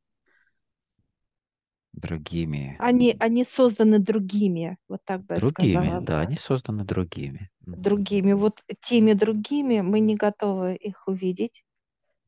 другими, 1.93 2.79
Они, 2.79 3.15
они 3.19 3.43
созданы 3.43 3.99
другими, 3.99 4.77
вот 4.87 5.01
так 5.05 5.23
бы 5.25 5.35
я 5.35 5.41
другими, 5.41 5.41
сказала 5.41 6.01
да, 6.01 6.19
бы. 6.19 6.19
они 6.19 6.35
созданы 6.35 6.83
другими. 6.83 7.49
Другими. 7.75 8.33
Вот 8.33 8.61
теми 8.81 9.13
другими 9.13 9.81
мы 9.81 9.99
не 9.99 10.15
готовы 10.15 10.75
их 10.75 11.07
увидеть, 11.07 11.63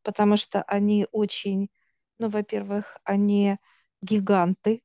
потому 0.03 0.37
что 0.37 0.63
они 0.63 1.07
очень, 1.11 1.69
ну, 2.19 2.29
во-первых, 2.29 2.97
они 3.05 3.57
гиганты. 4.01 4.81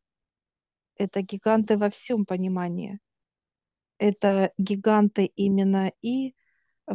Это 0.96 1.22
гиганты 1.22 1.76
во 1.78 1.88
всем 1.88 2.26
понимании. 2.26 2.98
Это 3.98 4.52
гиганты 4.58 5.26
именно 5.26 5.92
и 6.02 6.34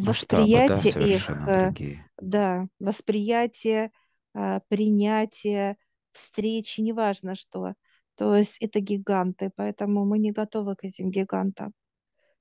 Масштабы, 0.01 0.62
да, 0.62 0.82
восприятие 0.82 0.94
их, 0.94 1.24
совершенно 1.24 1.48
э, 1.48 1.72
другие. 1.72 2.10
да, 2.22 2.68
восприятие, 2.79 3.91
а, 4.34 4.62
принятие, 4.70 5.77
встречи, 6.13 6.82
неважно 6.82 7.36
что. 7.36 7.75
То 8.15 8.36
есть 8.36 8.58
это 8.62 8.79
гиганты, 8.82 9.51
поэтому 9.56 10.06
мы 10.06 10.20
не 10.20 10.32
готовы 10.32 10.75
к 10.75 10.84
этим 10.86 11.12
гигантам, 11.12 11.74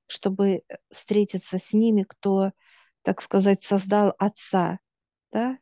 чтобы 0.07 0.49
э, 0.69 0.77
встретиться 0.93 1.59
с 1.59 1.73
ними, 1.73 2.05
кто, 2.05 2.53
так 3.03 3.23
сказать, 3.23 3.63
создал 3.63 4.15
отца, 4.19 4.79
да? 5.33 5.59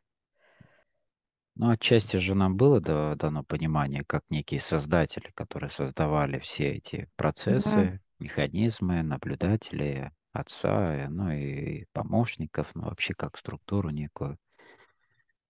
Ну, 1.55 1.69
отчасти 1.71 2.15
же 2.17 2.35
нам 2.35 2.55
было 2.55 2.79
да- 2.79 3.15
дано 3.15 3.43
понимание, 3.43 4.03
как 4.05 4.23
некие 4.29 4.59
создатели, 4.61 5.29
которые 5.33 5.69
создавали 5.69 6.39
все 6.39 6.69
эти 6.71 7.09
Да. 7.45 7.89
процессы, 7.95 7.99
механизмы, 8.19 9.03
наблюдатели, 9.03 10.11
отца, 10.33 10.95
э, 10.95 11.09
ну 11.09 11.31
и 11.31 11.85
помощников, 11.93 12.73
ну 12.75 12.85
вообще 12.85 13.13
как 13.13 13.37
структуру 13.37 13.89
некую, 13.89 14.37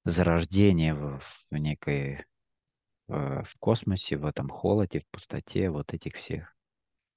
зарождение 0.04 0.94
в, 0.94 1.20
в 1.52 1.58
некой, 1.58 2.26
э, 3.10 3.44
в 3.44 3.60
космосе, 3.60 4.18
в 4.18 4.26
этом 4.26 4.50
холоде, 4.50 5.02
в 5.02 5.08
пустоте 5.12 5.70
вот 5.70 5.94
этих 5.94 6.16
всех 6.16 6.56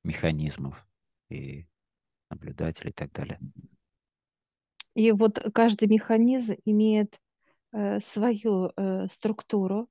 механизмов 0.05 0.85
и 1.29 1.67
наблюдателей 2.31 2.91
и 2.91 2.95
так 2.95 3.13
далее. 3.13 3.39
И 4.95 5.13
вот 5.13 5.39
каждый 5.55 5.89
механизм 5.89 6.57
имеет 6.65 7.19
э, 7.73 8.01
свою 8.01 8.73
э, 8.77 9.07
структуру. 9.13 9.89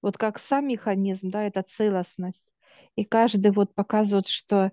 Вот 0.00 0.18
как 0.18 0.38
сам 0.38 0.66
механизм, 0.66 1.30
да, 1.30 1.44
это 1.44 1.62
целостность. 1.62 2.46
И 2.96 3.04
каждый 3.04 3.50
вот 3.50 3.74
показывает, 3.74 4.28
что 4.28 4.72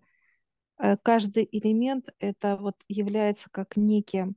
э, 0.78 0.98
каждый 0.98 1.48
элемент 1.52 2.10
это 2.20 2.58
вот 2.58 2.76
является 2.88 3.50
как 3.52 3.78
неким 3.78 4.36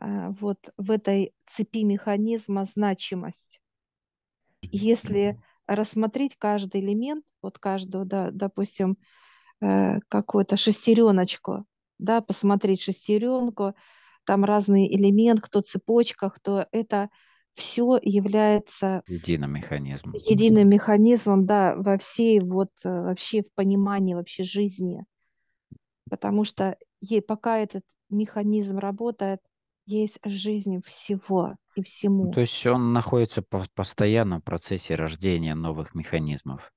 а, 0.00 0.30
вот 0.30 0.58
в 0.78 0.90
этой 0.90 1.34
цепи 1.46 1.84
механизма 1.84 2.64
значимость. 2.64 3.60
Если 4.62 5.40
рассмотреть 5.66 6.36
каждый 6.36 6.80
элемент, 6.80 7.24
вот 7.42 7.58
каждую, 7.58 8.06
да, 8.06 8.30
допустим, 8.30 8.96
э, 9.60 10.00
какую-то 10.08 10.56
шестереночку, 10.56 11.66
да, 11.98 12.20
посмотреть 12.22 12.80
шестеренку, 12.80 13.74
там 14.24 14.44
разный 14.44 14.92
элемент, 14.94 15.40
кто 15.40 15.60
цепочка, 15.60 16.30
кто 16.30 16.66
это 16.72 17.10
все 17.54 17.98
является 18.02 19.02
Единым 19.06 19.52
механизмом. 19.52 20.16
единым 20.28 20.68
механизмом, 20.68 21.46
да, 21.46 21.74
во 21.76 21.98
всей 21.98 22.38
вот 22.40 22.70
э, 22.84 22.88
вообще 22.88 23.42
в 23.42 23.52
понимании 23.54 24.14
вообще 24.14 24.44
жизни, 24.44 25.04
потому 26.08 26.44
что 26.44 26.76
ей, 27.00 27.22
пока 27.22 27.58
этот 27.58 27.84
механизм 28.10 28.78
работает, 28.78 29.40
есть 29.86 30.18
жизнь 30.24 30.82
всего 30.84 31.56
и 31.74 31.82
Ну, 32.20 32.28
то 32.28 32.38
всему. 32.38 32.40
есть 32.40 32.64
он 32.66 32.92
находится 32.92 33.42
по- 33.42 33.58
в 33.58 33.70
постоянном 33.72 34.40
процессе 34.40 34.94
рождения 34.94 35.54
новых 35.56 35.94
механизмов. 35.94 36.72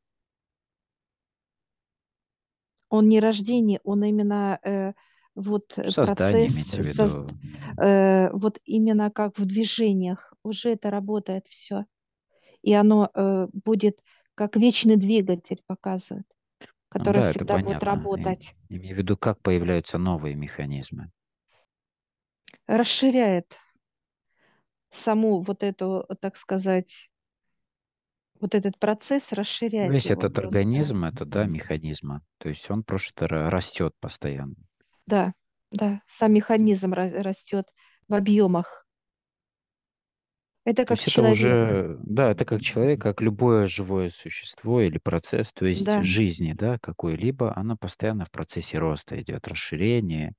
Он 2.89 3.09
не 3.09 3.19
рождение, 3.19 3.79
он 3.83 4.03
именно 4.03 4.59
э, 4.63 4.93
вот 5.35 5.77
э, 5.77 5.83
Создание 5.89 6.49
процесс, 6.49 6.69
виду. 6.79 7.27
э, 7.77 8.29
вот 8.31 8.59
именно 8.65 9.11
как 9.11 9.37
в 9.37 9.45
движениях, 9.45 10.33
уже 10.43 10.71
это 10.71 10.89
работает 10.89 11.47
все. 11.47 11.85
И 12.61 12.73
оно 12.73 13.09
э, 13.13 13.47
будет 13.53 13.99
как 14.35 14.55
вечный 14.55 14.97
двигатель 14.97 15.61
показывает, 15.67 16.25
Ну 16.59 16.69
который 16.89 17.21
да, 17.21 17.29
это 17.29 17.31
всегда 17.33 17.55
будет 17.55 17.83
понятно. 17.83 17.89
И- 17.89 17.95
работать. 17.95 18.55
Имею 18.69 18.95
в 18.95 18.97
виду, 18.97 19.17
как 19.17 19.41
появляются 19.41 19.97
новые 19.97 20.35
механизмы. 20.35 21.11
Расширяет 22.67 23.57
саму 24.91 25.41
вот 25.41 25.63
эту, 25.63 26.05
так 26.21 26.37
сказать, 26.37 27.09
вот 28.39 28.55
этот 28.55 28.77
процесс, 28.79 29.31
расширяет 29.31 29.91
Весь 29.93 30.05
этот 30.07 30.33
просто. 30.33 30.41
организм, 30.41 31.05
это, 31.05 31.25
да, 31.25 31.45
механизма. 31.45 32.21
То 32.37 32.49
есть 32.49 32.69
он 32.69 32.83
просто 32.83 33.25
ра- 33.25 33.49
растет 33.49 33.93
постоянно. 33.99 34.55
Да, 35.07 35.33
да, 35.71 36.01
сам 36.07 36.33
механизм 36.33 36.93
ра- 36.93 37.21
растет 37.21 37.67
в 38.09 38.13
объемах. 38.15 38.85
Это 40.65 40.83
То 40.85 40.91
как 40.91 40.95
есть 40.95 41.07
это 41.07 41.23
человек. 41.23 41.59
уже, 41.63 41.97
да, 42.03 42.31
это 42.31 42.43
как 42.43 42.61
человек, 42.61 43.01
как 43.01 43.21
любое 43.21 43.67
живое 43.67 44.09
существо 44.09 44.81
или 44.81 44.97
процесс, 44.97 45.53
то 45.53 45.65
есть 45.65 45.89
Да, 45.89 45.97
жизни, 45.97 46.51
да, 46.53 46.77
какой-либо, 46.79 47.55
она 47.57 47.77
постоянно 47.77 48.25
в 48.25 48.31
процессе 48.31 48.79
роста 48.79 49.19
идет, 49.21 49.47
расширение, 49.47 50.33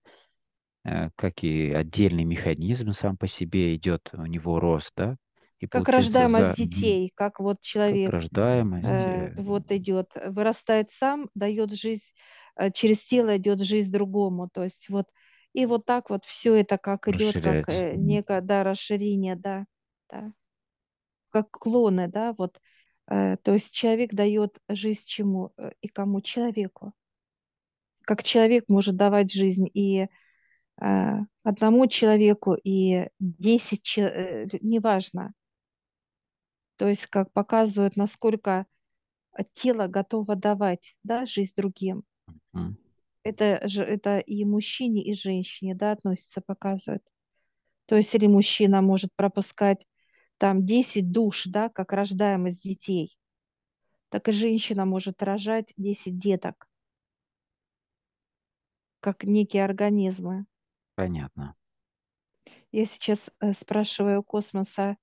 э, 0.85 1.11
как 1.17 1.45
и 1.45 1.73
отдельный 1.73 2.25
механизм 2.25 2.93
сам 2.93 3.17
по 3.19 3.29
себе 3.29 3.77
идет, 3.77 4.11
у 4.15 4.27
него 4.27 4.61
рост, 4.61 4.93
да, 4.97 5.17
и 5.61 5.67
как 5.69 5.89
получается 5.89 6.29
рождаемость 6.29 6.55
за 6.57 6.57
детей, 6.57 7.11
как 7.15 7.41
вот 7.41 7.61
как 7.89 8.01
человек 8.01 8.13
рождаемость, 8.13 9.07
э, 9.15 9.31
э, 9.37 9.37
вот 9.37 9.71
идет, 9.73 10.13
вырастает 10.27 10.91
сам, 10.91 11.31
дает 11.35 11.73
жизнь, 11.73 12.13
через 12.73 13.05
тело 13.05 13.37
идет 13.37 13.61
жизнь 13.61 13.93
другому. 13.93 14.49
То 14.53 14.65
есть 14.65 14.89
вот 14.89 15.09
и 15.55 15.67
вот 15.67 15.87
так 15.87 16.11
вот 16.11 16.25
все 16.25 16.57
это 16.57 16.79
как 16.79 17.09
идет, 17.09 17.35
как 17.35 17.69
э, 17.69 17.95
некое, 17.95 18.41
да, 18.41 18.65
расширение, 18.65 19.37
да, 19.37 19.67
да, 20.11 20.33
как 21.31 21.51
клоны, 21.51 22.09
да, 22.09 22.35
вот. 22.37 22.61
Э, 23.07 23.37
то 23.37 23.53
есть 23.53 23.73
человек 23.73 24.13
дает 24.15 24.59
жизнь 24.69 25.05
чему 25.07 25.53
э, 25.57 25.71
и 25.81 25.89
кому? 25.89 26.21
Человеку. 26.21 26.93
Как 28.03 28.23
человек 28.23 28.65
может 28.69 28.97
давать 28.97 29.33
жизнь 29.33 29.69
и 29.73 30.09
э, 30.81 31.19
одному 31.45 31.87
человеку, 31.87 32.55
и 32.55 33.09
десять, 33.21 33.97
э, 33.97 34.49
неважно. 34.61 35.35
То 36.77 36.89
есть 36.89 37.07
как 37.07 37.33
показывают, 37.33 37.97
насколько 37.97 38.67
тело 39.53 39.87
готово 39.87 40.35
давать, 40.35 40.97
да, 41.05 41.27
жизнь 41.27 41.53
другим. 41.57 42.03
Это 43.23 43.67
же 43.67 43.83
это 43.83 44.19
и 44.19 44.45
мужчине, 44.45 45.03
и 45.03 45.15
женщине, 45.15 45.75
да, 45.75 45.93
относится, 45.93 46.43
показывает. 46.43 47.03
То 47.87 47.97
есть 47.97 48.15
или 48.15 48.27
мужчина 48.27 48.83
может 48.83 49.11
пропускать 49.17 49.87
там 50.39 50.67
10 50.67 51.11
душ, 51.11 51.45
да, 51.47 51.69
как 51.69 51.93
рождаемость 51.93 52.63
детей, 52.63 53.17
так 54.11 54.29
и 54.29 54.33
женщина 54.33 54.85
может 54.85 55.23
рожать 55.23 55.73
10 55.77 56.17
деток, 56.17 56.69
как 59.01 59.25
некие 59.25 59.65
организмы. 59.65 60.47
Понятно. 60.95 61.57
Я 62.73 62.85
сейчас 62.87 63.31
э, 63.41 63.53
спрашиваю 63.53 64.21
у 64.21 64.23
космоса, 64.23 64.97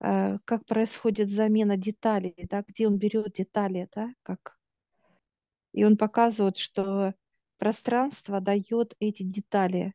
э, 0.00 0.38
как 0.44 0.64
происходит 0.64 1.28
замена 1.28 1.76
деталей, 1.76 2.34
да, 2.48 2.64
где 2.66 2.86
он 2.86 2.98
берет 2.98 3.32
детали, 3.34 3.88
да, 3.94 4.14
как. 4.22 4.61
И 5.72 5.84
он 5.84 5.96
показывает, 5.96 6.56
что 6.56 7.14
пространство 7.58 8.40
дает 8.40 8.94
эти 9.00 9.22
детали. 9.22 9.94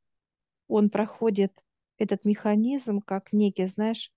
Он 0.67 0.89
проходит 0.89 1.53
этот 1.97 2.25
механизм 2.25 3.01
как 3.01 3.33
некий, 3.33 3.67
знаешь, 3.67 4.11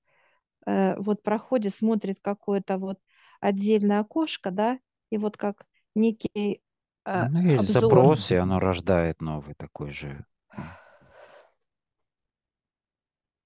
э, 0.66 0.96
вот 0.99 1.23
проходит, 1.23 1.75
смотрит 1.75 2.18
какое-то 2.20 2.79
вот 2.79 2.99
отдельное 3.40 4.01
окошко, 4.01 4.51
да, 4.51 4.79
и 5.11 5.18
вот 5.18 5.37
как 5.37 5.66
некий 5.94 6.62
э, 7.05 7.25
Ну, 7.29 7.40
есть 7.40 7.59
обзор. 7.59 7.83
заброс, 7.83 8.31
и 8.31 8.37
оно 8.37 8.61
рождает 8.61 9.20
новый 9.20 9.55
такой 9.55 9.90
же. 9.90 10.25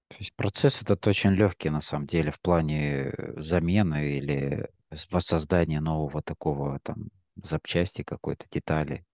То 0.07 0.17
есть 0.19 0.33
процесс 0.35 0.81
этот 0.81 1.05
очень 1.07 1.31
легкий 1.31 1.69
на 1.69 1.81
самом 1.81 2.07
деле 2.07 2.31
в 2.31 2.39
плане 2.39 3.09
э, 3.09 3.33
замены 3.41 4.17
или 4.17 4.69
воссоздания 5.11 5.81
нового 5.81 6.21
такого 6.21 6.79
там 6.79 7.09
запчасти 7.43 8.03
какой-то 8.03 8.45
детали. 8.49 9.05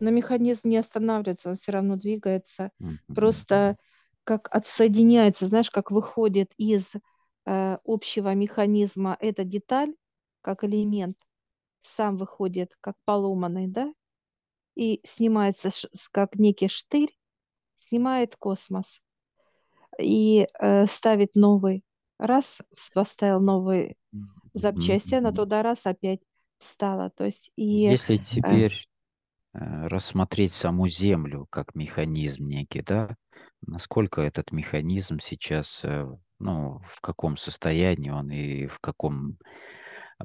Но 0.00 0.10
механизм 0.10 0.68
не 0.68 0.76
останавливается, 0.76 1.50
он 1.50 1.56
все 1.56 1.72
равно 1.72 1.96
двигается, 1.96 2.70
Мгм. 2.80 2.96
просто 3.14 3.76
как 4.24 4.48
отсоединяется, 4.54 5.46
знаешь, 5.46 5.70
как 5.70 5.90
выходит 5.90 6.52
из 6.56 6.92
э, 7.46 7.78
общего 7.84 8.34
механизма 8.34 9.16
эта 9.20 9.44
деталь, 9.44 9.94
как 10.42 10.64
элемент, 10.64 11.16
сам 11.82 12.16
выходит 12.16 12.76
как 12.80 12.96
поломанный, 13.04 13.68
да, 13.68 13.92
и 14.76 15.00
снимается 15.04 15.70
как 16.12 16.36
некий 16.36 16.68
штырь, 16.68 17.16
снимает 17.78 18.36
космос 18.36 19.00
и 20.00 20.46
э, 20.60 20.86
ставит 20.86 21.34
новый. 21.34 21.84
Раз 22.18 22.58
поставил 22.94 23.40
новые 23.40 23.96
запчасти, 24.54 25.16
она 25.16 25.32
туда 25.32 25.62
раз 25.62 25.86
опять 25.86 26.20
встала. 26.58 27.10
То 27.10 27.24
есть 27.24 27.50
и 27.56 27.86
Если 27.88 28.16
э, 28.16 28.18
теперь 28.18 28.86
э, 29.54 29.86
рассмотреть 29.86 30.52
саму 30.52 30.88
Землю 30.88 31.46
как 31.50 31.74
механизм 31.74 32.46
некий, 32.46 32.82
да, 32.82 33.16
насколько 33.66 34.20
этот 34.20 34.52
механизм 34.52 35.18
сейчас, 35.20 35.84
э, 35.84 36.06
ну, 36.38 36.80
в 36.86 37.00
каком 37.00 37.36
состоянии 37.36 38.10
он 38.10 38.30
и 38.30 38.66
в 38.66 38.78
каком 38.80 39.38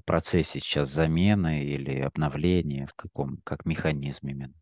процессе 0.05 0.59
сейчас 0.59 0.89
замены 0.89 1.63
или 1.63 1.99
обновления, 1.99 2.87
в 2.87 2.93
каком, 2.95 3.37
как 3.43 3.65
механизм 3.65 4.27
именно. 4.27 4.53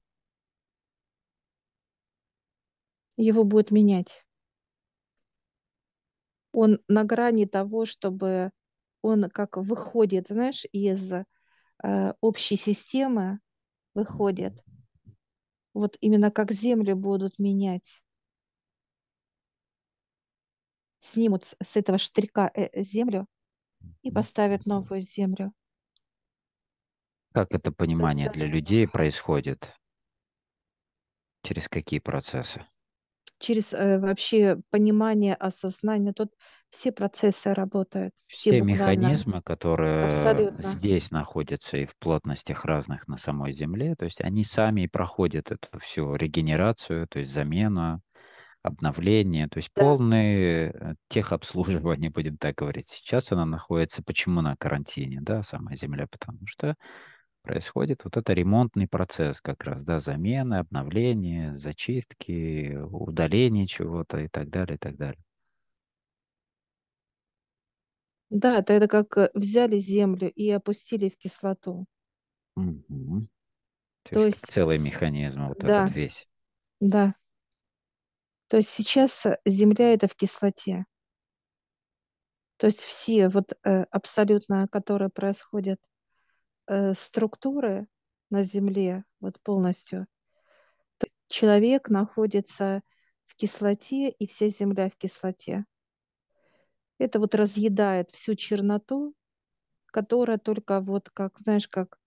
его 3.22 3.44
будет 3.44 3.72
менять. 3.72 4.26
Он 6.54 6.80
на 6.88 7.04
грани 7.06 7.46
того, 7.46 7.86
чтобы 7.86 8.52
он 9.02 9.30
как 9.30 9.58
выходит, 9.58 10.28
знаешь, 10.28 10.66
из 10.72 11.14
общей 12.22 12.56
системы, 12.56 13.40
выходит. 13.94 14.64
Вот 15.74 15.98
именно 16.02 16.32
как 16.32 16.52
землю 16.52 16.96
будут 16.96 17.40
менять. 17.40 18.02
Снимут 21.00 21.56
с 21.64 21.76
этого 21.76 21.98
штырька 21.98 22.52
э, 22.54 22.66
э, 22.72 22.84
землю 22.84 23.28
и 24.04 24.12
поставят 24.12 24.66
новую 24.66 25.02
землю. 25.02 25.54
Как 27.34 27.54
это 27.54 27.72
есть 27.72 27.78
понимание 27.78 28.28
э, 28.28 28.32
для 28.32 28.46
людей 28.46 28.88
происходит? 28.88 29.74
Через 31.44 31.68
какие 31.68 32.00
процессы? 32.00 32.66
Через 33.42 33.74
э, 33.74 34.00
вообще 34.00 34.58
понимание, 34.72 35.36
осознание, 35.36 36.14
тут 36.14 36.34
все 36.72 36.92
процессы 36.94 37.54
работают, 37.54 38.14
все 38.28 38.54
Все 38.54 38.62
механизмы, 38.62 39.42
которые 39.42 40.54
абсолютно. 40.54 40.56
здесь 40.58 41.12
находятся 41.12 41.78
и 41.78 41.86
в 41.86 41.98
плотностях 41.98 42.64
разных 42.66 43.08
на 43.08 43.18
самой 43.18 43.52
Земле, 43.54 43.96
то 43.96 44.06
есть 44.06 44.22
они 44.22 44.44
сами 44.46 44.82
и 44.82 44.88
проходят 44.88 45.52
эту 45.52 45.78
всю 45.80 46.16
регенерацию, 46.16 47.08
то 47.10 47.20
есть 47.20 47.32
замену, 47.32 48.02
обновление, 48.64 49.48
то 49.50 49.58
есть 49.60 49.72
Да. 49.76 49.84
полное 49.84 50.72
э, 50.72 50.96
техобслуживание, 51.10 52.12
будем 52.16 52.38
так 52.38 52.56
говорить. 52.56 52.88
Сейчас 52.88 53.32
она 53.32 53.46
находится, 53.46 54.04
почему 54.04 54.42
на 54.42 54.56
карантине, 54.58 55.20
да, 55.22 55.44
сама 55.44 55.76
Земля, 55.76 56.08
потому 56.10 56.40
что 56.48 56.76
происходит 57.42 58.04
вот 58.04 58.18
это 58.18 58.34
ремонтный 58.34 58.88
процесс 58.88 59.42
как 59.42 59.64
раз, 59.64 59.84
да, 59.84 60.00
замены, 60.00 60.56
обновление, 60.56 61.56
зачистки, 61.58 62.76
удаление 62.78 63.68
чего-то 63.68 64.20
и 64.20 64.28
так 64.28 64.50
далее, 64.50 64.76
и 64.76 64.80
так 64.80 64.98
далее. 64.98 65.24
Да, 68.32 68.58
это, 68.60 68.74
это 68.74 68.88
как 68.88 69.16
э, 69.18 69.30
взяли 69.36 69.78
землю 69.78 70.32
и 70.32 70.50
опустили 70.50 71.08
в 71.10 71.18
кислоту. 71.18 71.86
Мгм. 72.56 73.28
То 74.04 74.14
То 74.14 74.26
есть 74.28 74.28
есть, 74.28 74.48
целый 74.48 74.78
механизм 74.80 75.48
вот 75.48 75.64
этот 75.66 75.90
да, 75.90 75.92
весь. 75.92 76.28
да. 76.82 77.16
То 78.50 78.58
есть 78.58 78.70
сейчас 78.70 79.26
э, 79.26 79.40
земля 79.48 79.94
это 79.96 80.08
в 80.08 80.14
кислоте. 80.16 80.86
То 82.58 82.68
есть 82.68 82.80
все 82.82 83.28
вот 83.30 83.54
э, 83.66 83.84
абсолютно, 83.92 84.68
которые 84.68 85.10
происходят 85.10 85.80
э, 86.72 86.94
структуры 86.94 87.88
на 88.30 88.44
земле, 88.44 89.04
вот 89.20 89.42
полностью, 89.42 90.08
человек 91.28 91.90
находится 91.90 92.82
в 93.26 93.36
кислоте, 93.36 94.10
и 94.10 94.26
вся 94.26 94.48
земля 94.48 94.90
в 94.90 94.96
кислоте. 94.96 95.66
Это 96.98 97.20
вот 97.20 97.36
разъедает 97.36 98.12
всю 98.12 98.36
черноту, 98.36 99.14
которая 99.88 100.38
только 100.38 100.80
вот 100.80 101.10
как, 101.10 101.38
знаешь, 101.40 101.68
как 101.68 102.00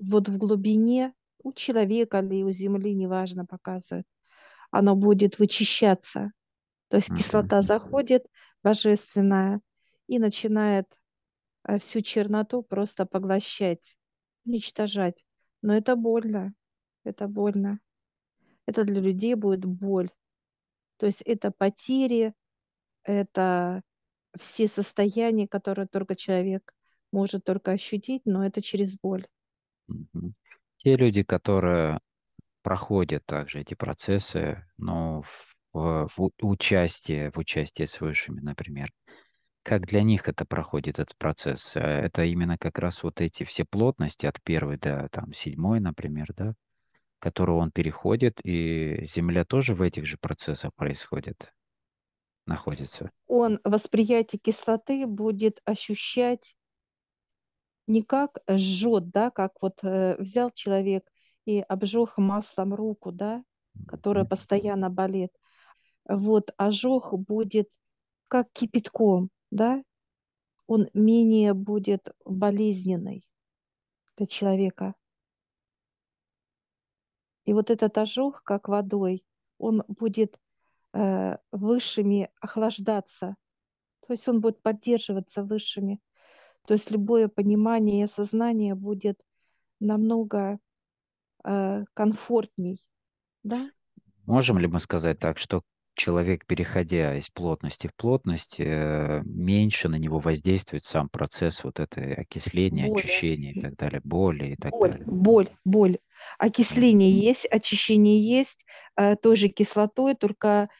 вот 0.00 0.28
в 0.28 0.36
глубине 0.36 1.14
у 1.42 1.52
человека 1.52 2.18
или 2.18 2.42
у 2.42 2.50
земли, 2.50 2.92
неважно, 2.94 3.46
показывает, 3.46 4.06
оно 4.70 4.96
будет 4.96 5.38
вычищаться. 5.38 6.32
То 6.88 6.96
есть 6.96 7.14
кислота 7.14 7.62
заходит, 7.62 8.26
божественная, 8.64 9.60
и 10.08 10.18
начинает 10.18 10.86
всю 11.78 12.00
черноту 12.00 12.62
просто 12.62 13.04
поглощать, 13.04 13.96
уничтожать. 14.46 15.24
Но 15.60 15.74
это 15.74 15.96
больно, 15.96 16.54
это 17.04 17.28
больно. 17.28 17.80
Это 18.66 18.84
для 18.84 19.00
людей 19.00 19.34
будет 19.34 19.64
боль. 19.64 20.10
То 20.98 21.06
есть 21.06 21.22
это 21.22 21.50
потери, 21.50 22.34
это 23.04 23.82
все 24.38 24.68
состояния, 24.68 25.48
которые 25.48 25.86
только 25.86 26.16
человек 26.16 26.74
может 27.12 27.44
только 27.44 27.72
ощутить, 27.72 28.22
но 28.24 28.46
это 28.46 28.62
через 28.62 28.96
боль. 28.98 29.26
Те 30.78 30.96
люди, 30.96 31.22
которые 31.22 32.00
проходят 32.62 33.24
также 33.26 33.60
эти 33.60 33.74
процессы, 33.74 34.64
но 34.76 35.22
в, 35.22 35.56
в- 35.72 36.08
в 36.16 36.30
участии, 36.42 37.30
в 37.30 37.38
участии 37.38 37.84
с 37.84 38.00
высшими, 38.00 38.40
например, 38.40 38.90
как 39.68 39.86
для 39.86 40.02
них 40.02 40.30
это 40.30 40.46
проходит, 40.46 40.98
этот 40.98 41.14
процесс? 41.18 41.76
Э, 41.76 41.80
Это 41.80 42.24
именно 42.24 42.56
как 42.56 42.78
раз 42.78 43.02
вот 43.02 43.20
эти 43.20 43.44
все 43.44 43.66
плотности 43.66 44.24
от 44.24 44.40
первой 44.42 44.78
до 44.78 45.10
там 45.12 45.34
седьмой, 45.34 45.78
например, 45.78 46.28
да, 46.34 46.54
которую 47.18 47.58
он 47.58 47.70
переходит, 47.70 48.40
и 48.42 49.04
Земля 49.04 49.44
тоже 49.44 49.74
в 49.74 49.82
этих 49.82 50.06
же 50.06 50.16
процессах 50.16 50.70
происходит, 50.74 51.52
находится. 52.46 53.10
Он 53.26 53.60
восприятие 53.62 54.40
кислоты 54.42 55.06
будет 55.06 55.60
ощущать 55.66 56.56
не 57.86 58.02
как 58.02 58.38
жжет, 58.48 59.10
да, 59.10 59.30
как 59.30 59.52
вот 59.60 59.80
э, 59.82 60.16
взял 60.18 60.50
человек 60.50 61.06
и 61.44 61.60
обжег 61.60 62.16
маслом 62.16 62.72
руку, 62.72 63.12
да, 63.12 63.44
которая 63.86 64.24
постоянно 64.24 64.88
болит. 64.88 65.32
Вот 66.08 66.52
ожог 66.56 67.12
будет 67.18 67.68
как 68.28 68.50
кипятком, 68.54 69.28
да, 69.50 69.82
он 70.66 70.88
менее 70.92 71.54
будет 71.54 72.14
болезненный 72.24 73.26
для 74.16 74.26
человека. 74.26 74.94
И 77.44 77.52
вот 77.54 77.70
этот 77.70 77.96
ожог, 77.96 78.42
как 78.42 78.68
водой, 78.68 79.24
он 79.56 79.82
будет 79.88 80.38
э, 80.92 81.38
высшими 81.50 82.30
охлаждаться, 82.40 83.36
то 84.06 84.12
есть 84.12 84.28
он 84.28 84.40
будет 84.40 84.62
поддерживаться 84.62 85.42
высшими. 85.42 86.00
То 86.66 86.74
есть 86.74 86.90
любое 86.90 87.28
понимание 87.28 88.00
и 88.00 88.04
осознание 88.04 88.74
будет 88.74 89.18
намного 89.80 90.58
э, 91.44 91.84
комфортней, 91.94 92.80
да? 93.42 93.70
Можем 94.26 94.58
ли 94.58 94.66
мы 94.66 94.80
сказать 94.80 95.18
так, 95.18 95.38
что 95.38 95.62
человек, 95.98 96.46
переходя 96.46 97.16
из 97.16 97.28
плотности 97.28 97.88
в 97.88 97.94
плотность, 97.94 98.56
э, 98.58 99.20
меньше 99.24 99.88
на 99.88 99.96
него 99.96 100.18
воздействует 100.20 100.84
сам 100.84 101.08
процесс 101.08 101.62
вот 101.64 101.80
этой 101.80 102.14
окисления, 102.14 102.86
Боли. 102.86 103.00
очищения 103.00 103.52
и 103.52 103.60
так 103.60 103.76
далее, 103.76 104.00
боли 104.04 104.52
и 104.52 104.56
так 104.56 104.70
Боль, 104.70 104.90
далее? 104.92 105.06
боль, 105.06 105.48
боль. 105.64 105.98
Окисление 106.38 107.10
есть, 107.10 107.46
очищение 107.46 108.22
есть, 108.22 108.64
э, 108.96 109.16
той 109.16 109.36
же 109.36 109.48
кислотой, 109.48 110.14
только 110.14 110.70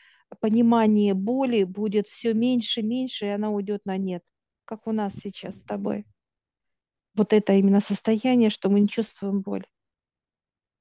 понимание 0.40 1.14
боли 1.14 1.64
будет 1.64 2.06
все 2.06 2.32
меньше, 2.34 2.82
меньше, 2.82 3.26
и 3.26 3.30
она 3.30 3.50
уйдет 3.50 3.84
на 3.86 3.96
нет, 3.96 4.22
как 4.64 4.86
у 4.86 4.92
нас 4.92 5.14
сейчас 5.16 5.56
с 5.56 5.62
тобой. 5.64 6.06
Вот 7.14 7.32
это 7.32 7.52
именно 7.54 7.80
состояние, 7.80 8.50
что 8.50 8.68
мы 8.70 8.80
не 8.80 8.88
чувствуем 8.88 9.40
боль. 9.40 9.66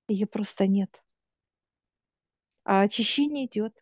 Ее 0.08 0.28
просто 0.28 0.67
нет. 0.67 1.02
А 2.63 2.82
очищение 2.82 3.45
идет. 3.45 3.73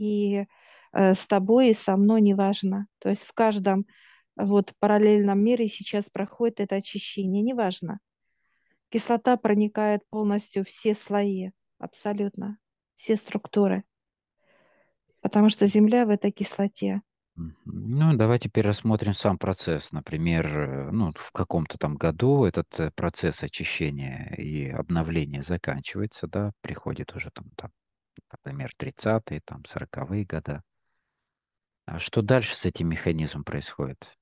И 0.00 0.46
э, 0.92 1.14
с 1.14 1.26
тобой, 1.26 1.70
и 1.70 1.74
со 1.74 1.96
мной 1.96 2.22
неважно. 2.22 2.86
То 2.98 3.10
есть 3.10 3.22
в 3.22 3.32
каждом 3.34 3.86
вот 4.36 4.72
параллельном 4.78 5.38
мире 5.38 5.68
сейчас 5.68 6.08
проходит 6.10 6.60
это 6.60 6.76
очищение, 6.76 7.42
неважно. 7.42 8.00
Кислота 8.88 9.36
проникает 9.36 10.00
полностью 10.08 10.64
все 10.64 10.94
слои, 10.94 11.50
абсолютно, 11.78 12.58
все 12.94 13.16
структуры, 13.16 13.84
потому 15.20 15.48
что 15.48 15.66
Земля 15.66 16.06
в 16.06 16.10
этой 16.10 16.32
кислоте. 16.32 17.02
Ну, 17.64 18.14
давай 18.14 18.38
теперь 18.38 18.66
рассмотрим 18.66 19.14
сам 19.14 19.38
процесс. 19.38 19.92
Например, 19.92 20.46
э, 20.46 20.90
ну, 20.90 21.12
в 21.14 21.32
каком-то 21.32 21.78
там 21.78 21.96
году 21.96 22.44
этот 22.44 22.80
э, 22.80 22.90
процесс 22.90 23.42
очищения 23.42 24.34
и 24.36 24.68
обновления 24.68 25.42
заканчивается, 25.42 26.26
да, 26.26 26.52
приходит 26.60 27.14
уже 27.14 27.30
там, 27.30 27.46
там 27.56 27.70
например, 28.32 28.70
тридцатые 28.76 29.40
там 29.44 29.64
сороковые 29.64 30.24
года. 30.24 30.62
А 31.86 31.98
что 31.98 32.22
дальше 32.22 32.56
с 32.56 32.64
этим 32.64 32.88
механизмом 32.88 33.44
происходит? 33.44 34.16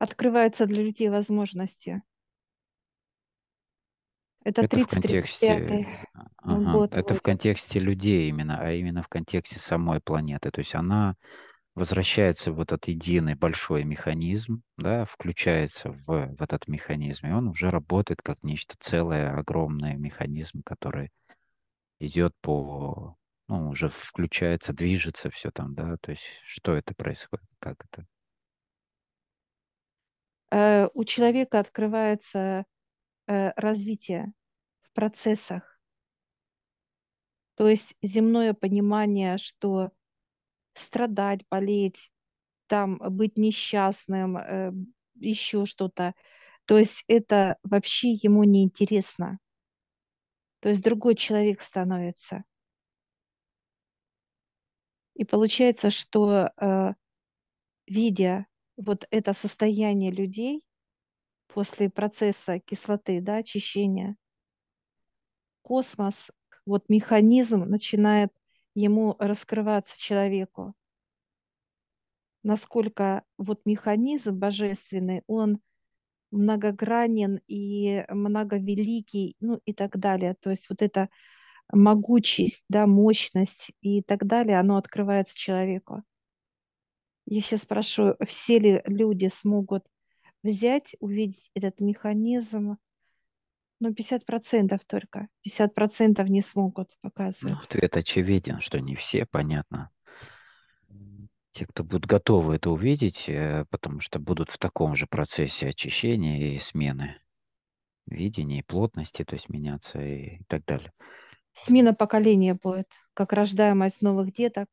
Открываются 0.00 0.66
для 0.66 0.82
людей 0.82 1.08
возможности. 1.08 2.02
Это 4.44 4.62
Это 4.62 4.76
в 4.78 4.86
тридцать 4.86 5.02
тридцать 5.02 5.38
пятый 5.38 5.86
контексте, 5.86 6.08
ага, 6.38 6.72
год 6.72 6.90
это 6.90 7.14
в 7.14 7.18
будет. 7.18 7.22
контексте 7.22 7.80
людей 7.80 8.28
именно, 8.28 8.58
а 8.60 8.72
именно 8.72 9.02
в 9.02 9.08
контексте 9.08 9.58
самой 9.58 10.00
планеты. 10.00 10.50
То 10.50 10.60
есть 10.60 10.74
она 10.74 11.14
возвращается 11.74 12.52
в 12.52 12.60
этот 12.60 12.88
единый 12.88 13.34
большой 13.34 13.84
механизм, 13.84 14.62
да, 14.76 15.04
включается 15.04 15.90
в, 15.90 16.06
в 16.06 16.42
этот 16.42 16.68
механизм, 16.68 17.26
и 17.26 17.32
он 17.32 17.48
уже 17.48 17.70
работает 17.70 18.20
как 18.22 18.42
нечто 18.42 18.74
целое, 18.78 19.32
огромный 19.32 19.96
механизм, 19.96 20.62
который 20.64 21.10
идет 22.00 22.34
по, 22.40 23.16
ну, 23.48 23.70
уже 23.70 23.88
включается, 23.90 24.72
движется 24.72 25.30
все 25.30 25.50
там, 25.50 25.74
да, 25.74 25.96
то 26.00 26.10
есть 26.12 26.24
что 26.46 26.74
это 26.74 26.94
происходит, 26.94 27.48
как 27.58 27.84
это? 27.90 28.06
Э, 30.50 30.88
У 30.94 31.04
человека 31.04 31.58
открывается 31.60 32.64
э, 33.28 33.52
развитие 33.56 34.32
в 34.82 34.92
процессах, 34.94 35.78
то 37.56 37.68
есть 37.68 37.94
земное 38.02 38.54
понимание, 38.54 39.36
что 39.38 39.90
страдать, 40.74 41.40
болеть, 41.50 42.10
там 42.68 42.98
быть 42.98 43.38
несчастным, 43.38 44.38
э, 44.38 44.72
еще 45.16 45.66
что-то. 45.66 46.14
То 46.66 46.78
есть 46.78 47.04
это 47.08 47.58
вообще 47.64 48.12
ему 48.12 48.44
не 48.44 48.64
интересно. 48.64 49.38
То 50.60 50.68
есть 50.68 50.82
другой 50.82 51.14
человек 51.14 51.60
становится. 51.60 52.44
И 55.14 55.24
получается, 55.24 55.90
что 55.90 56.50
э, 56.56 56.94
видя 57.86 58.46
вот 58.76 59.06
это 59.10 59.32
состояние 59.32 60.12
людей 60.12 60.64
после 61.48 61.90
процесса 61.90 62.60
кислоты, 62.60 63.20
да, 63.20 63.36
очищения, 63.36 64.16
космос, 65.62 66.30
вот 66.66 66.88
механизм 66.88 67.64
начинает 67.64 68.32
ему 68.74 69.16
раскрываться 69.18 69.98
человеку. 70.00 70.74
Насколько 72.44 73.24
вот 73.36 73.66
механизм 73.66 74.38
божественный, 74.38 75.22
он 75.26 75.60
многогранен 76.30 77.40
и 77.46 78.04
многовеликий, 78.08 79.36
ну 79.40 79.60
и 79.64 79.72
так 79.72 79.98
далее. 79.98 80.34
То 80.40 80.50
есть 80.50 80.68
вот 80.70 80.82
эта 80.82 81.08
могучесть, 81.72 82.64
да, 82.68 82.86
мощность 82.86 83.72
и 83.82 84.02
так 84.02 84.26
далее, 84.26 84.58
оно 84.58 84.76
открывается 84.76 85.36
человеку. 85.36 86.02
Я 87.26 87.42
сейчас 87.42 87.62
спрашиваю, 87.62 88.16
все 88.26 88.58
ли 88.58 88.82
люди 88.86 89.26
смогут 89.28 89.84
взять, 90.42 90.94
увидеть 91.00 91.50
этот 91.54 91.80
механизм? 91.80 92.78
Ну, 93.80 93.94
50% 93.94 94.80
только. 94.86 95.28
50% 95.42 96.28
не 96.30 96.42
смогут, 96.42 96.90
Ну, 96.90 97.08
показывают. 97.10 97.62
ответ 97.62 97.96
очевиден, 97.96 98.60
что 98.60 98.80
не 98.80 98.96
все, 98.96 99.26
понятно. 99.26 99.90
Те, 101.58 101.66
кто 101.66 101.82
будут 101.82 102.06
готовы 102.06 102.54
это 102.54 102.70
увидеть, 102.70 103.28
э, 103.28 103.64
потому 103.70 103.98
что 103.98 104.20
будут 104.20 104.52
в 104.52 104.58
таком 104.58 104.94
же 104.94 105.08
процессе 105.08 105.66
очищения 105.66 106.54
и 106.54 106.60
смены 106.60 107.20
видения 108.06 108.60
и 108.60 108.62
плотности, 108.62 109.24
то 109.24 109.34
есть 109.34 109.48
меняться 109.48 109.98
и 109.98 110.38
так 110.46 110.64
далее. 110.66 110.92
Смена 111.54 111.94
поколения 111.94 112.54
будет, 112.54 112.86
как 113.12 113.32
рождаемость 113.32 114.02
новых 114.02 114.32
деток, 114.32 114.68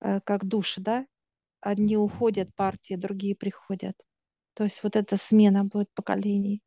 э, 0.00 0.20
как 0.20 0.44
души, 0.44 0.80
да? 0.80 1.06
Одни 1.60 1.96
уходят, 1.96 2.54
партии, 2.54 2.94
другие 2.94 3.34
приходят. 3.34 3.96
То 4.54 4.62
есть 4.62 4.84
вот 4.84 4.94
эта 4.94 5.16
смена 5.16 5.64
будет 5.64 5.92
поколений. 5.92 6.62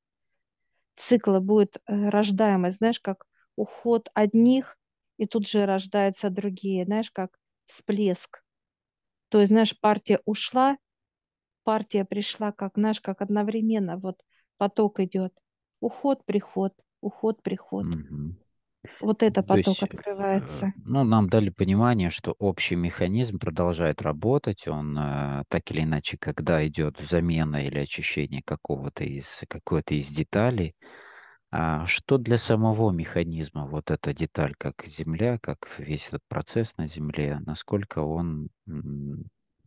Цикла 0.97 1.39
будет 1.39 1.77
э, 1.77 2.09
рождаемость, 2.09 2.79
знаешь, 2.79 2.99
как 2.99 3.25
уход 3.55 4.09
одних, 4.15 4.77
и 5.15 5.25
тут 5.27 5.47
же 5.47 5.65
рождаются 5.65 6.29
другие, 6.29 6.83
знаешь, 6.83 7.09
как 7.09 7.39
всплеск. 7.67 8.42
То 9.33 9.39
есть, 9.41 9.49
знаешь, 9.51 9.75
партия 9.81 10.19
ушла, 10.25 10.77
партия 11.63 12.05
пришла, 12.05 12.51
как, 12.51 12.73
знаешь, 12.75 13.01
как 13.01 13.21
одновременно 13.21 13.97
вот 13.97 14.21
поток 14.57 14.99
идет. 15.01 15.33
Уход, 15.81 16.25
приход, 16.25 16.73
уход, 17.01 17.43
приход. 17.43 17.87
Мгм. 17.87 18.37
Вот 18.99 19.21
это 19.21 19.43
То 19.43 19.57
поток 19.57 19.57
есть, 19.57 19.83
э, 19.83 19.89
открывается. 19.93 20.73
ну, 20.85 21.03
нам 21.03 21.29
дали 21.29 21.49
понимание, 21.49 22.09
что 22.09 22.35
общий 22.39 22.75
механизм 22.75 23.39
продолжает 23.39 24.01
работать. 24.01 24.67
Он 24.67 24.97
э, 24.97 25.43
так 25.49 25.69
или 25.71 25.81
иначе, 25.83 26.17
когда 26.17 26.65
идет 26.67 26.99
замена 26.99 27.57
или 27.65 27.79
очищение 27.79 28.41
какого-то 28.45 29.03
из 29.03 29.43
какой-то 29.47 29.95
из 29.95 30.09
деталей, 30.09 30.75
а 31.55 31.85
что 31.85 32.17
для 32.17 32.39
самого 32.39 32.89
механизма 32.89 33.67
вот 33.67 33.91
эта 33.91 34.11
деталь, 34.11 34.55
как 34.55 34.87
Земля, 34.87 35.37
как 35.37 35.69
весь 35.77 36.07
этот 36.07 36.23
процесс 36.27 36.75
на 36.77 36.87
Земле, 36.87 37.41
насколько 37.45 37.99
он 37.99 38.49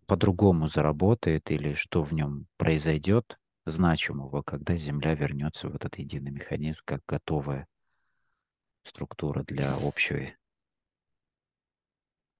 по-другому 0.07 0.67
заработает 0.67 1.49
или 1.53 1.75
что 1.75 2.03
в 2.03 2.13
нем 2.13 2.47
произойдет 2.57 3.39
значимого, 3.67 4.43
когда 4.43 4.75
Земля 4.75 5.15
вернется 5.15 5.69
в 5.69 5.77
этот 5.77 5.97
единый 5.99 6.33
механизм, 6.33 6.81
как 6.85 7.03
готовая 7.07 7.69
структура 8.83 9.45
для 9.45 9.79
общей 9.79 10.35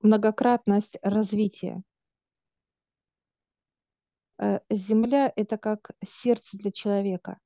Многократность 0.01 0.99
развития. 1.03 1.85
Э, 4.41 4.59
Земля– 4.71 5.33
это 5.37 5.57
как 5.57 5.93
сердце 6.05 6.59
для 6.59 6.73
человека. 6.73 7.39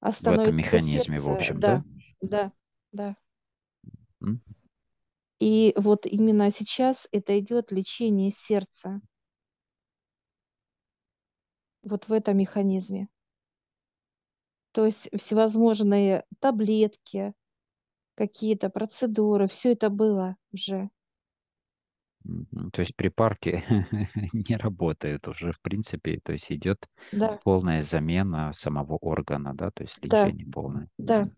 А 0.00 0.10
в 0.12 0.26
этом 0.26 0.56
механизме, 0.56 1.18
в 1.18 1.24
сердце, 1.24 1.32
общем, 1.32 1.60
да? 1.60 1.84
да, 2.20 2.28
да, 2.28 2.52
да. 2.92 3.16
М? 4.22 4.40
И 5.40 5.72
вот 5.76 6.06
именно 6.06 6.50
сейчас 6.50 7.08
это 7.12 7.38
идет 7.38 7.70
лечение 7.72 8.32
сердца. 8.32 9.00
Вот 11.82 12.08
в 12.08 12.12
этом 12.12 12.36
механизме. 12.36 13.08
То 14.72 14.86
есть 14.86 15.08
всевозможные 15.16 16.24
таблетки, 16.40 17.34
какие-то 18.14 18.68
процедуры, 18.68 19.48
все 19.48 19.72
это 19.72 19.90
было 19.90 20.36
уже. 20.52 20.90
То 22.72 22.82
есть 22.82 22.94
припарки 22.96 23.64
не 24.32 24.56
работают 24.56 25.28
уже, 25.28 25.52
в 25.52 25.60
принципе, 25.60 26.20
то 26.22 26.32
есть 26.32 26.50
идет 26.52 26.86
Да, 27.12 27.38
полная 27.44 27.82
замена 27.82 28.52
самого 28.52 28.96
органа, 28.96 29.54
да, 29.54 29.70
то 29.70 29.82
есть 29.84 29.98
да, 30.02 30.24
лечение 30.26 30.46
полное. 30.46 30.88
да. 30.98 31.28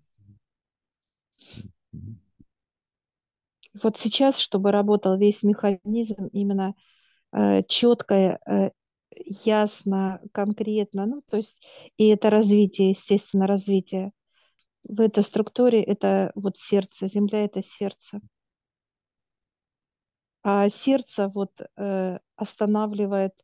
Вот 3.83 3.98
сейчас, 3.98 4.38
чтобы 4.38 4.72
работал 4.72 5.16
весь 5.16 5.42
механизм 5.42 6.26
именно 6.33 6.74
э, 7.33 7.62
четко, 7.68 8.40
э, 8.46 8.70
ясно, 9.44 10.20
конкретно, 10.33 11.07
ну, 11.07 11.22
то 11.31 11.37
есть 11.38 11.62
и 11.96 12.09
это 12.09 12.31
развитие, 12.31 12.90
естественно, 12.90 13.46
развитие. 13.46 14.12
В 14.85 15.00
этой 15.00 15.24
структуре 15.24 15.83
это 15.83 16.33
вот 16.35 16.59
сердце, 16.59 17.09
земля 17.09 17.44
это 17.44 17.62
сердце. 17.62 18.20
А 20.42 20.68
сердце 20.68 21.29
вот 21.29 21.53
э, 21.76 22.18
останавливает 22.37 23.35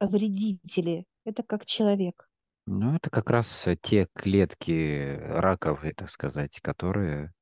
вредители. 0.00 1.06
Это 1.24 1.42
как 1.42 1.66
человек. 1.66 2.28
Ну, 2.66 2.94
это 2.94 3.10
как 3.10 3.30
раз 3.30 3.66
э, 3.66 3.76
те 3.76 4.06
клетки 4.14 5.18
раковые, 5.20 5.94
так 5.94 6.10
сказать, 6.10 6.60
которые 6.60 7.32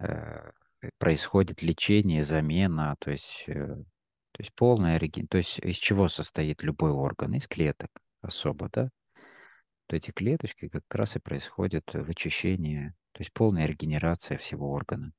э, 0.00 0.50
происходит 0.98 1.62
лечение, 1.62 2.24
замена, 2.24 2.96
то 2.98 3.10
есть, 3.10 3.44
э, 3.46 3.54
то 3.54 4.38
есть 4.38 4.54
полная 4.54 4.96
реген... 4.96 5.26
То 5.28 5.38
есть 5.38 5.58
из 5.58 5.76
чего 5.76 6.08
состоит 6.08 6.62
любой 6.62 6.90
орган? 6.90 7.34
Из 7.34 7.46
клеток 7.46 7.90
особо, 8.22 8.68
да? 8.72 8.90
Вот 9.14 9.94
эти 9.94 10.10
клеточки 10.10 10.68
как 10.68 10.84
раз 10.94 11.16
и 11.16 11.20
происходит 11.20 11.94
вычищение, 11.94 12.94
то 13.12 13.20
есть 13.20 13.32
полная 13.32 13.66
регенерация 13.66 14.38
всего 14.38 14.70
органа 14.72 15.12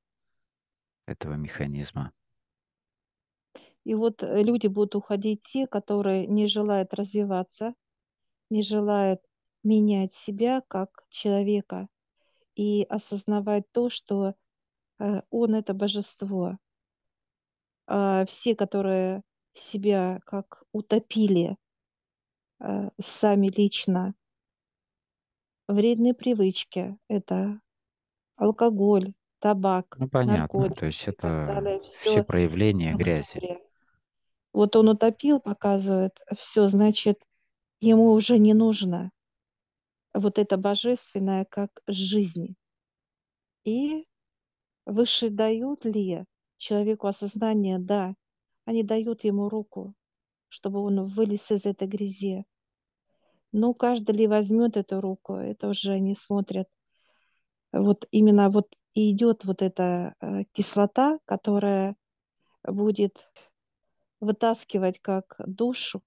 этого 1.05 1.33
механизма. 1.33 2.11
И 3.85 3.95
вот 3.95 4.23
э, 4.23 4.43
люди 4.43 4.67
будут 4.67 4.95
уходить 4.95 5.41
те, 5.43 5.67
которые 5.67 6.27
не 6.27 6.47
желают 6.47 6.93
развиваться, 6.93 7.73
не 8.49 8.61
желают 8.61 9.21
менять 9.63 10.13
себя 10.13 10.61
как 10.67 11.03
человека 11.09 11.87
и 12.55 12.85
осознавать 12.89 13.71
то, 13.71 13.89
что 13.89 14.35
э, 14.99 15.21
он 15.29 15.55
это 15.55 15.73
божество. 15.73 16.57
А 17.87 18.25
все, 18.25 18.55
которые 18.55 19.23
себя 19.53 20.19
как 20.25 20.63
утопили 20.71 21.57
э, 22.59 22.89
сами 23.01 23.47
лично, 23.47 24.13
вредные 25.67 26.13
привычки, 26.13 26.97
это 27.07 27.59
алкоголь, 28.35 29.13
табак, 29.39 29.97
Ну, 29.99 30.09
понятно, 30.09 30.69
то 30.69 30.85
наркотики 30.85 30.85
есть 30.85 31.07
и 31.07 31.11
так 31.11 31.49
это 31.49 31.83
все 31.83 32.09
все 32.11 32.23
проявления 32.23 32.93
грязи. 32.95 33.68
Вот 34.53 34.75
он 34.75 34.89
утопил, 34.89 35.39
показывает, 35.39 36.19
все, 36.37 36.67
значит, 36.67 37.21
ему 37.79 38.11
уже 38.11 38.37
не 38.37 38.53
нужно 38.53 39.11
вот 40.13 40.39
это 40.39 40.57
божественное 40.57 41.45
как 41.45 41.81
жизнь. 41.87 42.55
И 43.63 44.05
выше 44.85 45.29
дают 45.29 45.85
ли 45.85 46.25
человеку 46.57 47.07
осознание? 47.07 47.79
Да, 47.79 48.15
они 48.65 48.83
дают 48.83 49.23
ему 49.23 49.49
руку, 49.49 49.93
чтобы 50.47 50.79
он 50.79 51.05
вылез 51.05 51.51
из 51.51 51.65
этой 51.65 51.87
грязи. 51.87 52.45
Но 53.51 53.73
каждый 53.73 54.15
ли 54.15 54.27
возьмет 54.27 54.77
эту 54.77 55.01
руку, 55.01 55.35
это 55.35 55.69
уже 55.69 55.91
они 55.91 56.15
смотрят. 56.15 56.67
Вот 57.71 58.07
именно 58.11 58.49
вот 58.49 58.75
идет 58.93 59.45
вот 59.45 59.61
эта 59.61 60.15
э, 60.19 60.43
кислота, 60.51 61.19
которая 61.25 61.95
будет 62.63 63.29
вытаскивать 64.19 64.99
как 64.99 65.35
душу, 65.45 66.03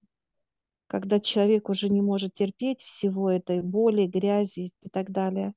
когда 0.86 1.20
человек 1.20 1.68
уже 1.68 1.88
не 1.88 2.02
может 2.02 2.34
терпеть 2.34 2.82
всего 2.82 3.30
этой 3.30 3.62
боли, 3.62 4.06
грязи 4.06 4.72
и 4.82 4.88
так 4.90 5.10
далее. 5.10 5.54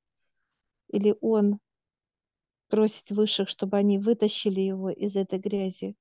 Или 0.89 1.15
он 1.21 1.59
просит 2.67 3.09
высших, 3.11 3.49
чтобы 3.49 3.77
они 3.77 3.97
вытащили 3.99 4.61
его 4.61 4.89
из 4.89 5.15
этой 5.15 5.39
грязи, 5.39 5.95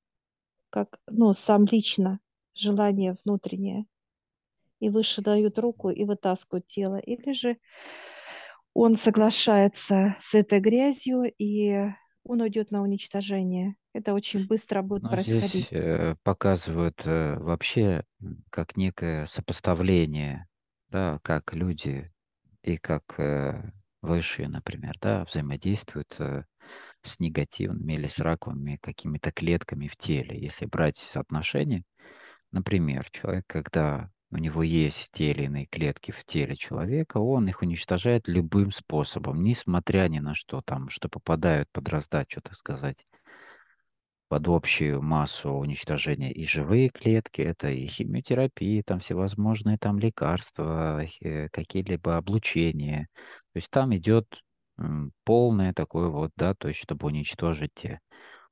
как, 0.71 1.01
ну, 1.09 1.33
сам 1.35 1.67
лично 1.71 2.21
желание 2.55 3.17
внутреннее. 3.25 3.87
И 4.81 4.91
выше 4.91 5.23
дают 5.23 5.59
руку 5.59 5.91
и 5.91 6.05
вытаскивают 6.05 6.67
тело. 6.67 6.97
Или 6.97 7.33
же 7.33 7.59
он 8.73 8.97
соглашается 8.97 10.17
с 10.21 10.35
этой 10.35 10.61
грязью, 10.61 11.33
и 11.39 11.89
он 12.25 12.41
уйдет 12.43 12.71
на 12.71 12.83
уничтожение. 12.83 13.77
Это 13.93 14.15
очень 14.15 14.47
быстро 14.47 14.83
будет 14.83 15.03
Но 15.03 15.17
здесь 15.17 15.69
происходить. 15.69 15.73
э, 15.73 16.15
показывают 16.23 17.03
э, 17.05 17.37
вообще 17.39 18.05
как 18.51 18.77
некое 18.77 19.27
сопоставление, 19.27 20.47
да, 20.89 21.19
как 21.23 21.53
люди 21.53 22.13
и 22.63 22.79
как 22.79 23.19
э, 23.19 23.73
высшие, 24.03 24.49
например, 24.49 24.97
да, 25.01 25.25
взаимодействуют 25.25 26.17
с 27.03 27.21
негативными 27.21 27.95
или 27.95 28.07
с 28.09 28.19
раковыми 28.21 28.79
какими-то 28.81 29.33
клетками 29.33 29.89
в 29.89 29.97
теле. 29.97 30.41
Если 30.41 30.67
брать 30.67 30.97
соотношение, 30.99 31.85
например, 32.53 33.11
человек, 33.11 33.45
когда 33.49 34.11
у 34.35 34.39
него 34.39 34.65
есть 34.65 35.11
те 35.13 35.31
или 35.31 35.45
иные 35.45 35.67
клетки 35.67 36.11
в 36.11 36.25
теле 36.25 36.57
человека, 36.57 37.19
он 37.19 37.47
их 37.47 37.63
уничтожает 37.63 38.27
любым 38.27 38.73
способом, 38.73 39.45
несмотря 39.45 40.09
ни 40.09 40.19
на 40.19 40.35
что, 40.35 40.61
там, 40.61 40.89
что 40.89 41.09
попадают 41.09 41.69
под 41.73 41.89
раздачу, 41.89 42.43
так 42.43 42.57
сказать, 42.57 43.07
под 44.29 44.49
общую 44.49 45.01
массу 45.03 45.53
уничтожения 45.53 46.33
и 46.33 46.45
живые 46.45 46.89
клетки, 46.89 47.43
это 47.43 47.69
и 47.69 47.87
химиотерапия, 47.87 48.83
там 48.85 48.99
всевозможные 48.99 49.79
там 49.79 50.01
лекарства, 50.01 51.05
э, 51.21 51.49
какие-либо 51.51 52.17
облучения. 52.17 53.09
То 53.53 53.59
есть 53.59 53.71
там 53.71 53.95
идет 53.95 54.27
полное 55.25 55.73
такое 55.73 56.09
вот, 56.09 56.33
да, 56.35 56.55
то 56.55 56.67
есть 56.67 56.81
чтобы 56.81 57.07
уничтожить 57.07 57.71
те. 57.75 58.01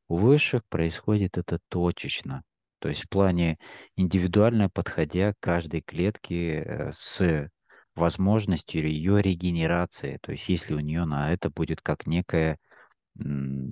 У 0.07 0.17
высших 0.17 0.63
происходит 0.69 1.39
это 1.39 1.59
точечно. 1.69 2.45
То 2.83 2.89
есть 2.89 3.05
в 3.05 3.09
плане 3.09 3.59
индивидуально 3.95 4.69
подходя 4.69 5.35
к 5.35 5.37
каждой 5.39 5.83
клетке 5.83 6.63
э, 6.63 6.91
с 6.93 7.49
возможностью 7.95 8.89
ее 8.89 9.23
регенерации. 9.23 10.19
То 10.21 10.33
есть 10.33 10.49
если 10.49 10.75
у 10.75 10.81
нее 10.81 11.05
на 11.05 11.33
это 11.33 11.49
будет 11.49 11.81
как 11.81 12.09
некое 12.09 12.59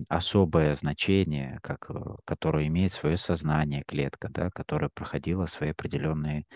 особое 0.09 0.75
значение, 0.75 1.59
как, 1.61 1.91
э, 1.91 1.95
которое 2.25 2.69
имеет 2.69 2.93
свое 2.93 3.17
сознание 3.17 3.83
клетка, 3.85 4.29
да, 4.31 4.49
которая 4.51 4.91
проходила 4.95 5.47
свой 5.47 5.73
определенный 5.73 6.47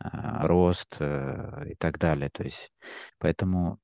а, 0.00 0.44
рост 0.48 0.96
э, 0.98 1.66
и 1.70 1.76
так 1.76 1.98
далее. 1.98 2.30
То 2.30 2.42
есть 2.42 2.72
поэтому 3.18 3.78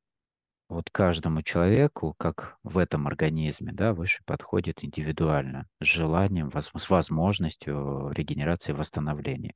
вот 0.69 0.91
каждому 0.91 1.43
человеку, 1.43 2.15
как 2.19 2.59
в 2.63 2.79
этом 2.79 3.07
организме, 3.07 3.73
да, 3.73 3.95
выше 3.95 4.23
подходит 4.25 4.85
индивидуально, 4.85 5.67
с 5.81 5.85
желанием, 5.87 6.51
с 6.53 6.91
возможностью 6.91 8.11
регенерации 8.13 8.73
и 8.73 8.77
восстановления. 8.77 9.55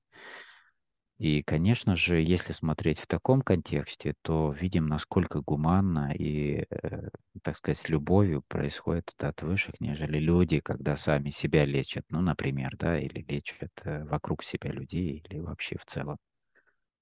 И, 1.18 1.42
конечно 1.42 1.94
же, 1.96 2.20
если 2.20 2.52
смотреть 2.52 2.98
в 2.98 3.06
таком 3.06 3.40
контексте, 3.42 4.14
то 4.22 4.52
видим, 4.52 4.86
насколько 4.88 5.40
гуманно 5.40 6.12
и, 6.12 6.66
э, 6.68 7.08
так 7.42 7.56
сказать, 7.56 7.78
с 7.78 7.88
любовью 7.88 8.42
происходит 8.48 9.12
это 9.16 9.28
от 9.28 9.42
высших, 9.42 9.80
нежели 9.80 10.18
люди, 10.18 10.60
когда 10.60 10.96
сами 10.96 11.30
себя 11.30 11.64
лечат, 11.64 12.04
ну, 12.10 12.20
например, 12.20 12.76
да, 12.76 12.98
или 12.98 13.24
лечат 13.28 13.70
э, 13.84 14.04
вокруг 14.04 14.42
себя 14.42 14.70
людей, 14.72 15.22
или 15.24 15.38
вообще 15.38 15.78
в 15.78 15.84
целом. 15.86 16.16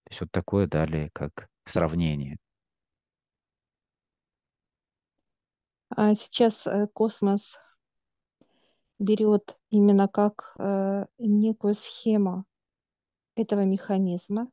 То 0.04 0.10
есть 0.10 0.22
вот 0.22 0.32
такое 0.32 0.68
далее, 0.68 1.10
как 1.14 1.48
сравнение. 1.66 2.34
А 2.34 2.38
сейчас 5.96 6.66
э, 6.66 6.86
космос 6.92 7.58
берет 8.98 9.58
именно 9.70 10.08
как 10.08 10.54
э, 10.58 11.06
некую 11.18 11.74
схему 11.74 12.44
этого 13.34 13.64
механизма. 13.64 14.50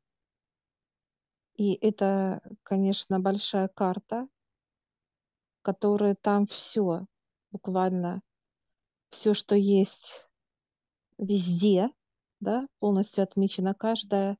И 1.56 1.74
это, 1.74 2.42
конечно, 2.64 3.20
большая 3.20 3.68
карта, 3.68 4.28
которая 5.64 6.16
там 6.16 6.48
все, 6.48 7.06
буквально 7.52 8.22
все, 9.10 9.34
что 9.34 9.56
есть 9.56 10.28
везде, 11.18 11.90
да, 12.40 12.68
полностью 12.80 13.24
отмечена 13.24 13.74
каждая, 13.74 14.38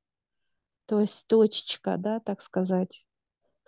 то 0.86 1.00
есть 1.00 1.26
точечка, 1.26 1.96
да, 1.98 2.20
так 2.20 2.40
сказать, 2.40 3.04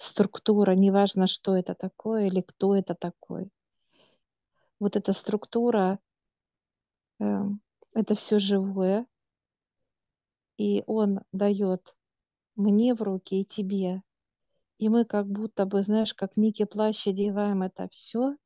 структура, 0.00 0.72
неважно, 0.72 1.26
что 1.26 1.56
это 1.56 1.74
такое 1.74 2.26
или 2.26 2.40
кто 2.40 2.74
это 2.74 2.94
такой. 2.94 3.50
Вот 4.78 4.96
эта 4.96 5.12
структура, 5.12 5.98
э, 7.20 7.42
это 7.92 8.14
все 8.14 8.38
живое, 8.38 9.06
и 10.56 10.82
он 10.86 11.20
дает 11.32 11.94
мне 12.56 12.94
в 12.94 13.02
руки 13.02 13.40
и 13.40 13.44
тебе. 13.44 14.02
И 14.78 14.88
мы 14.88 15.04
как 15.04 15.26
будто 15.26 15.66
бы, 15.66 15.82
знаешь, 15.82 16.14
как 16.14 16.36
некий 16.36 16.64
плащ 16.64 17.06
одеваем 17.06 17.62
это 17.62 17.88
все. 17.90 18.36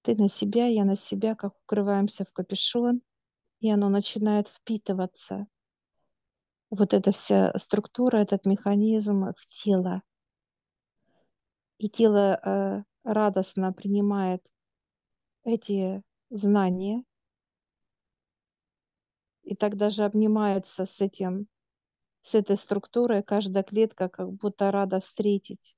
Ты 0.00 0.16
на 0.16 0.28
себя, 0.28 0.66
я 0.66 0.84
на 0.84 0.96
себя, 0.96 1.34
как 1.34 1.54
укрываемся 1.64 2.24
в 2.24 2.32
капюшон, 2.32 3.02
и 3.60 3.70
оно 3.70 3.90
начинает 3.90 4.48
впитываться. 4.48 5.46
Вот 6.70 6.94
эта 6.94 7.12
вся 7.12 7.52
структура, 7.58 8.16
этот 8.16 8.46
механизм 8.46 9.26
в 9.36 9.46
тело. 9.46 10.02
И 11.82 11.88
тело 11.88 12.38
э, 12.40 12.84
радостно 13.02 13.72
принимает 13.72 14.40
эти 15.42 16.04
знания, 16.30 17.02
и 19.42 19.56
так 19.56 19.76
даже 19.76 20.04
обнимается 20.04 20.86
с 20.86 21.00
этим, 21.00 21.48
с 22.22 22.36
этой 22.36 22.56
структурой, 22.56 23.24
каждая 23.24 23.64
клетка 23.64 24.08
как 24.08 24.32
будто 24.32 24.70
рада 24.70 25.00
встретить, 25.00 25.74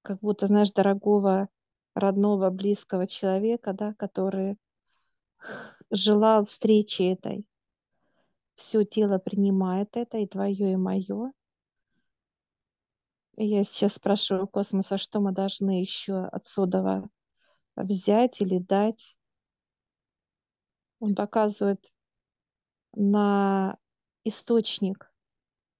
как 0.00 0.20
будто, 0.20 0.46
знаешь, 0.46 0.70
дорогого, 0.70 1.50
родного, 1.94 2.48
близкого 2.48 3.06
человека, 3.06 3.74
да, 3.74 3.92
который 3.98 4.56
желал 5.90 6.46
встречи 6.46 7.02
этой. 7.02 7.44
Все 8.54 8.82
тело 8.84 9.18
принимает 9.18 9.94
это, 9.94 10.16
и 10.16 10.26
твое, 10.26 10.72
и 10.72 10.76
мое. 10.76 11.32
Я 13.36 13.64
сейчас 13.64 13.94
спрашиваю 13.94 14.48
космоса, 14.48 14.96
что 14.96 15.20
мы 15.20 15.32
должны 15.32 15.80
еще 15.80 16.24
отсюда 16.24 17.08
взять 17.76 18.40
или 18.40 18.58
дать. 18.58 19.16
Он 21.00 21.14
показывает 21.14 21.84
на 22.94 23.76
источник, 24.24 25.12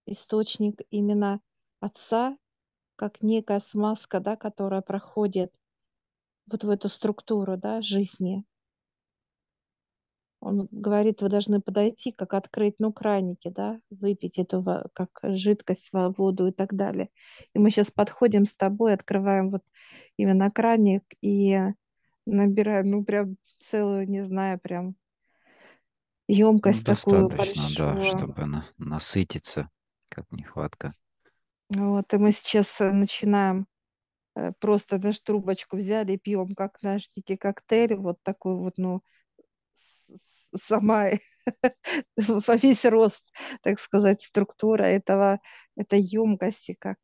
источник 0.05 0.83
именно 0.90 1.40
Отца, 1.81 2.37
как 2.97 3.23
некая 3.23 3.61
смазка, 3.61 4.21
да, 4.21 4.37
которая 4.37 4.83
проходит 4.83 5.53
вот 6.47 6.64
в 6.64 6.71
эту 6.71 6.88
структуру 6.88 7.57
да, 7.57 7.83
жизни. 7.83 8.45
Он 10.40 10.68
говорит, 10.70 11.22
вы 11.22 11.29
должны 11.29 11.61
подойти, 11.61 12.12
как 12.12 12.35
открыть, 12.35 12.77
ну, 12.79 12.92
краники, 12.92 13.49
да, 13.49 13.81
выпить 13.90 14.38
эту 14.38 14.62
как 14.94 15.11
жидкость, 15.22 15.90
воду 15.92 16.49
и 16.49 16.53
так 16.53 16.75
далее. 16.75 17.09
И 17.55 17.59
мы 17.59 17.70
сейчас 17.70 17.90
подходим 17.90 18.44
с 18.44 18.55
тобой, 18.55 18.94
открываем 18.94 19.51
вот 19.51 19.62
именно 20.16 20.51
краник 20.51 21.05
и 21.22 21.59
набираем, 22.27 22.90
ну, 22.90 23.05
прям 23.05 23.37
целую, 23.59 24.09
не 24.09 24.25
знаю, 24.25 24.61
прям 24.61 24.94
Ну, 26.64 26.81
емкость 26.81 26.85
такую 26.87 27.31
достаточно, 27.31 27.70
да, 27.70 27.99
большую. 27.99 28.03
чтобы 28.03 28.44
на- 28.44 28.68
насытиться, 28.77 29.70
как 30.11 30.31
нехватка. 30.33 30.92
Вот, 31.68 32.12
и 32.14 32.16
мы 32.18 32.33
сейчас 32.33 32.81
э, 32.81 32.92
начинаем 32.92 33.66
э, 34.37 34.53
просто, 34.61 34.99
знаешь, 34.99 35.20
трубочку 35.20 35.77
взяли 35.79 36.12
и 36.14 36.18
пьем, 36.18 36.55
как 36.57 36.83
наш 36.83 37.11
некий 37.17 37.37
коктейль, 37.37 37.96
вот 37.96 38.23
такой 38.25 38.56
вот, 38.56 38.75
ну, 38.79 39.02
сама 40.57 41.11
во 42.17 42.57
весь 42.57 42.85
рост, 42.85 43.35
так 43.63 43.79
сказать, 43.79 44.21
структура 44.21 44.85
этого, 44.85 45.40
этой 45.77 46.00
емкости, 46.00 46.77
как, 46.79 46.98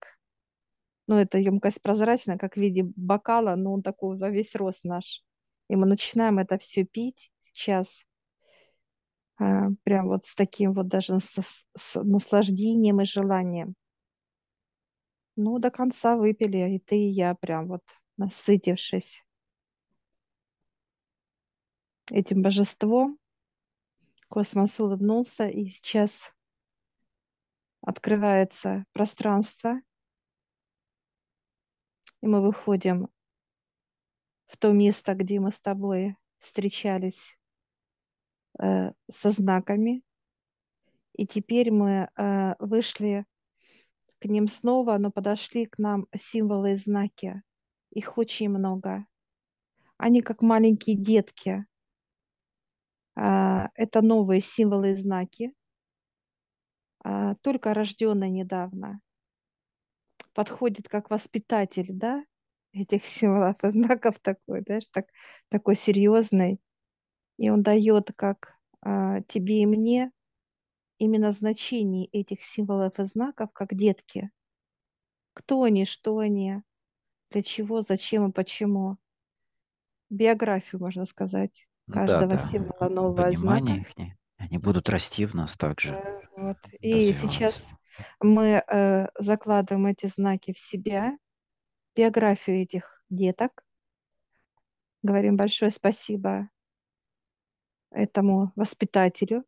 ну, 1.06 1.16
эта 1.16 1.38
емкость 1.38 1.82
прозрачная, 1.82 2.38
как 2.38 2.54
в 2.54 2.60
виде 2.60 2.84
бокала, 2.96 3.54
но 3.56 3.72
он 3.72 3.82
такой 3.82 4.18
во 4.18 4.30
весь 4.30 4.54
рост 4.54 4.84
наш. 4.84 5.22
И 5.68 5.76
мы 5.76 5.86
начинаем 5.86 6.38
это 6.38 6.58
все 6.58 6.84
пить 6.84 7.30
сейчас, 7.52 8.02
а, 9.38 9.68
прям 9.84 10.08
вот 10.08 10.24
с 10.24 10.34
таким 10.34 10.72
вот 10.72 10.88
даже 10.88 11.18
с, 11.20 11.64
с 11.76 12.02
наслаждением 12.02 13.00
и 13.00 13.04
желанием. 13.04 13.74
Ну, 15.36 15.58
до 15.58 15.70
конца 15.70 16.16
выпили, 16.16 16.74
и 16.74 16.78
ты, 16.78 16.96
и 16.96 17.08
я, 17.08 17.34
прям 17.34 17.68
вот 17.68 17.82
насытившись 18.18 19.22
этим 22.10 22.42
божеством, 22.42 23.18
космос 24.32 24.80
улыбнулся, 24.80 25.46
и 25.46 25.66
сейчас 25.66 26.32
открывается 27.82 28.86
пространство, 28.94 29.82
и 32.22 32.26
мы 32.26 32.40
выходим 32.40 33.10
в 34.46 34.56
то 34.56 34.72
место, 34.72 35.12
где 35.12 35.38
мы 35.38 35.50
с 35.50 35.60
тобой 35.60 36.16
встречались 36.38 37.36
э, 38.58 38.92
со 39.10 39.30
знаками. 39.32 40.02
И 41.12 41.26
теперь 41.26 41.70
мы 41.70 42.08
э, 42.16 42.54
вышли 42.58 43.26
к 44.18 44.24
ним 44.24 44.48
снова, 44.48 44.96
но 44.96 45.10
подошли 45.10 45.66
к 45.66 45.76
нам 45.76 46.06
символы 46.18 46.72
и 46.72 46.76
знаки. 46.76 47.42
Их 47.90 48.16
очень 48.16 48.48
много. 48.48 49.04
Они 49.98 50.22
как 50.22 50.40
маленькие 50.40 50.96
детки. 50.96 51.66
А, 53.16 53.70
это 53.74 54.02
новые 54.02 54.40
символы 54.42 54.92
и 54.92 54.96
знаки, 54.96 55.54
а, 57.04 57.34
только 57.42 57.74
рожденные 57.74 58.30
недавно. 58.30 59.00
Подходит 60.34 60.88
как 60.88 61.10
воспитатель, 61.10 61.88
да, 61.90 62.24
этих 62.72 63.06
символов 63.06 63.62
и 63.64 63.70
знаков 63.70 64.18
такой, 64.20 64.62
знаешь, 64.62 64.86
так, 64.90 65.06
такой 65.48 65.76
серьезный. 65.76 66.60
И 67.38 67.50
он 67.50 67.62
дает 67.62 68.12
как 68.16 68.58
а, 68.82 69.22
тебе 69.22 69.62
и 69.62 69.66
мне 69.66 70.12
именно 70.98 71.32
значение 71.32 72.06
этих 72.06 72.44
символов 72.44 72.98
и 73.00 73.04
знаков, 73.04 73.50
как 73.52 73.74
детки. 73.74 74.30
Кто 75.34 75.62
они, 75.64 75.84
что 75.84 76.16
они, 76.18 76.62
для 77.30 77.42
чего, 77.42 77.82
зачем 77.82 78.28
и 78.28 78.32
почему. 78.32 78.98
Биографию, 80.10 80.80
можно 80.80 81.04
сказать, 81.06 81.66
каждого 81.90 82.26
да. 82.26 82.38
символа 82.38 82.88
нового 82.88 83.32
знака. 83.32 83.60
Понимание 83.60 83.86
их, 83.96 84.16
они 84.38 84.58
будут 84.58 84.88
расти 84.88 85.26
в 85.26 85.34
нас 85.34 85.56
также, 85.56 85.94
Э, 85.94 86.20
Вот. 86.36 86.58
И 86.80 87.12
сейчас 87.12 87.66
мы 88.20 88.62
э, 88.66 89.08
закладываем 89.18 89.86
эти 89.86 90.06
знаки 90.06 90.52
в 90.52 90.58
себя, 90.58 91.16
биографию 91.94 92.62
этих 92.62 93.02
деток. 93.10 93.62
Говорим 95.02 95.36
большое 95.36 95.70
спасибо 95.70 96.48
этому 97.90 98.52
воспитателю, 98.56 99.44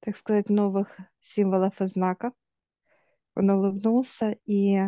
так 0.00 0.16
сказать, 0.16 0.48
новых 0.48 0.98
символов 1.20 1.80
и 1.80 1.86
знаков. 1.86 2.32
Он 3.34 3.50
улыбнулся, 3.50 4.36
и 4.46 4.80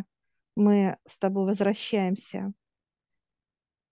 мы 0.56 0.96
с 1.06 1.18
тобой 1.18 1.46
возвращаемся. 1.46 2.52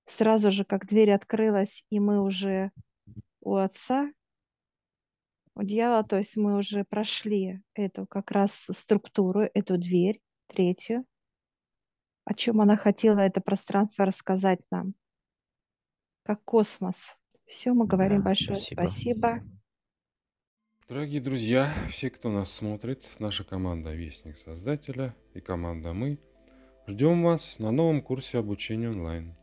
Сразу 0.06 0.50
же, 0.50 0.64
как 0.64 0.86
дверь 0.86 1.12
открылась, 1.12 1.84
и 1.90 2.00
мы 2.00 2.22
уже 2.22 2.70
у 3.40 3.56
отца, 3.56 4.10
у 5.54 5.62
дьявола, 5.62 6.04
то 6.04 6.16
есть 6.16 6.36
мы 6.36 6.56
уже 6.56 6.84
прошли 6.84 7.62
эту 7.74 8.06
как 8.06 8.30
раз 8.30 8.66
структуру, 8.72 9.48
эту 9.54 9.76
дверь, 9.78 10.20
третью, 10.46 11.04
о 12.24 12.34
чем 12.34 12.60
она 12.60 12.76
хотела 12.76 13.20
это 13.20 13.40
пространство 13.40 14.06
рассказать 14.06 14.60
нам, 14.70 14.94
как 16.24 16.42
космос. 16.44 17.16
Все, 17.46 17.72
мы 17.72 17.86
говорим 17.86 18.18
Да, 18.18 18.26
большое 18.26 18.56
спасибо. 18.56 18.80
спасибо. 18.80 19.42
Дорогие 20.88 21.20
друзья, 21.20 21.72
все, 21.88 22.10
кто 22.10 22.30
нас 22.30 22.52
смотрит, 22.52 23.08
наша 23.18 23.44
команда 23.44 23.92
Вестник 23.92 24.36
Создателя 24.36 25.14
и 25.34 25.40
команда 25.40 25.92
Мы, 25.92 26.18
ждем 26.86 27.22
вас 27.22 27.58
на 27.58 27.70
новом 27.70 28.02
курсе 28.02 28.38
обучения 28.38 28.90
онлайн. 28.90 29.36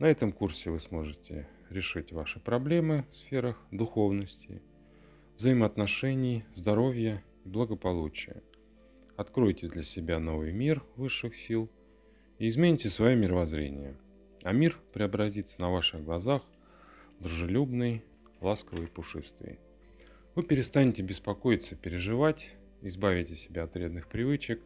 На 0.00 0.06
этом 0.06 0.32
курсе 0.32 0.70
вы 0.70 0.80
сможете 0.80 1.46
решить 1.68 2.10
ваши 2.10 2.40
проблемы 2.40 3.04
в 3.10 3.16
сферах 3.16 3.62
духовности, 3.70 4.62
взаимоотношений, 5.36 6.46
здоровья 6.54 7.22
и 7.44 7.48
благополучия. 7.50 8.42
Откройте 9.18 9.68
для 9.68 9.82
себя 9.82 10.18
новый 10.18 10.52
мир 10.52 10.82
высших 10.96 11.36
сил 11.36 11.70
и 12.38 12.48
измените 12.48 12.88
свое 12.88 13.14
мировоззрение. 13.14 13.94
А 14.42 14.52
мир 14.52 14.80
преобразится 14.94 15.60
на 15.60 15.70
ваших 15.70 16.02
глазах 16.02 16.44
в 17.18 17.22
дружелюбный, 17.24 18.02
ласковый 18.40 18.86
и 18.86 18.90
пушистый. 18.90 19.58
Вы 20.34 20.44
перестанете 20.44 21.02
беспокоиться, 21.02 21.76
переживать, 21.76 22.54
избавите 22.80 23.34
себя 23.34 23.64
от 23.64 23.74
вредных 23.74 24.08
привычек, 24.08 24.62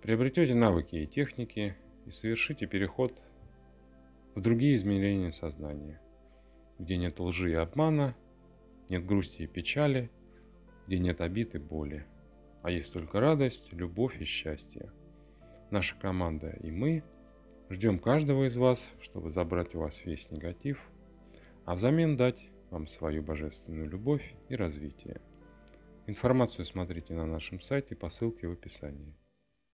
приобретете 0.00 0.54
навыки 0.54 0.94
и 0.94 1.08
техники 1.08 1.74
и 2.06 2.12
совершите 2.12 2.68
переход 2.68 3.20
в 4.34 4.40
другие 4.40 4.76
измерения 4.76 5.30
сознания, 5.30 6.00
где 6.78 6.96
нет 6.96 7.20
лжи 7.20 7.52
и 7.52 7.54
обмана, 7.54 8.16
нет 8.90 9.06
грусти 9.06 9.42
и 9.42 9.46
печали, 9.46 10.10
где 10.86 10.98
нет 10.98 11.20
обид 11.20 11.54
и 11.54 11.58
боли, 11.58 12.06
а 12.62 12.70
есть 12.70 12.92
только 12.92 13.20
радость, 13.20 13.72
любовь 13.72 14.20
и 14.20 14.24
счастье. 14.24 14.90
Наша 15.70 15.96
команда 15.96 16.50
и 16.62 16.70
мы 16.70 17.02
ждем 17.70 17.98
каждого 17.98 18.46
из 18.46 18.56
вас, 18.56 18.86
чтобы 19.00 19.30
забрать 19.30 19.74
у 19.74 19.80
вас 19.80 20.04
весь 20.04 20.30
негатив, 20.30 20.90
а 21.64 21.74
взамен 21.74 22.16
дать 22.16 22.48
вам 22.70 22.86
свою 22.86 23.22
божественную 23.22 23.88
любовь 23.88 24.34
и 24.48 24.56
развитие. 24.56 25.20
Информацию 26.06 26.66
смотрите 26.66 27.14
на 27.14 27.26
нашем 27.26 27.60
сайте 27.60 27.96
по 27.96 28.10
ссылке 28.10 28.48
в 28.48 28.52
описании. 28.52 29.14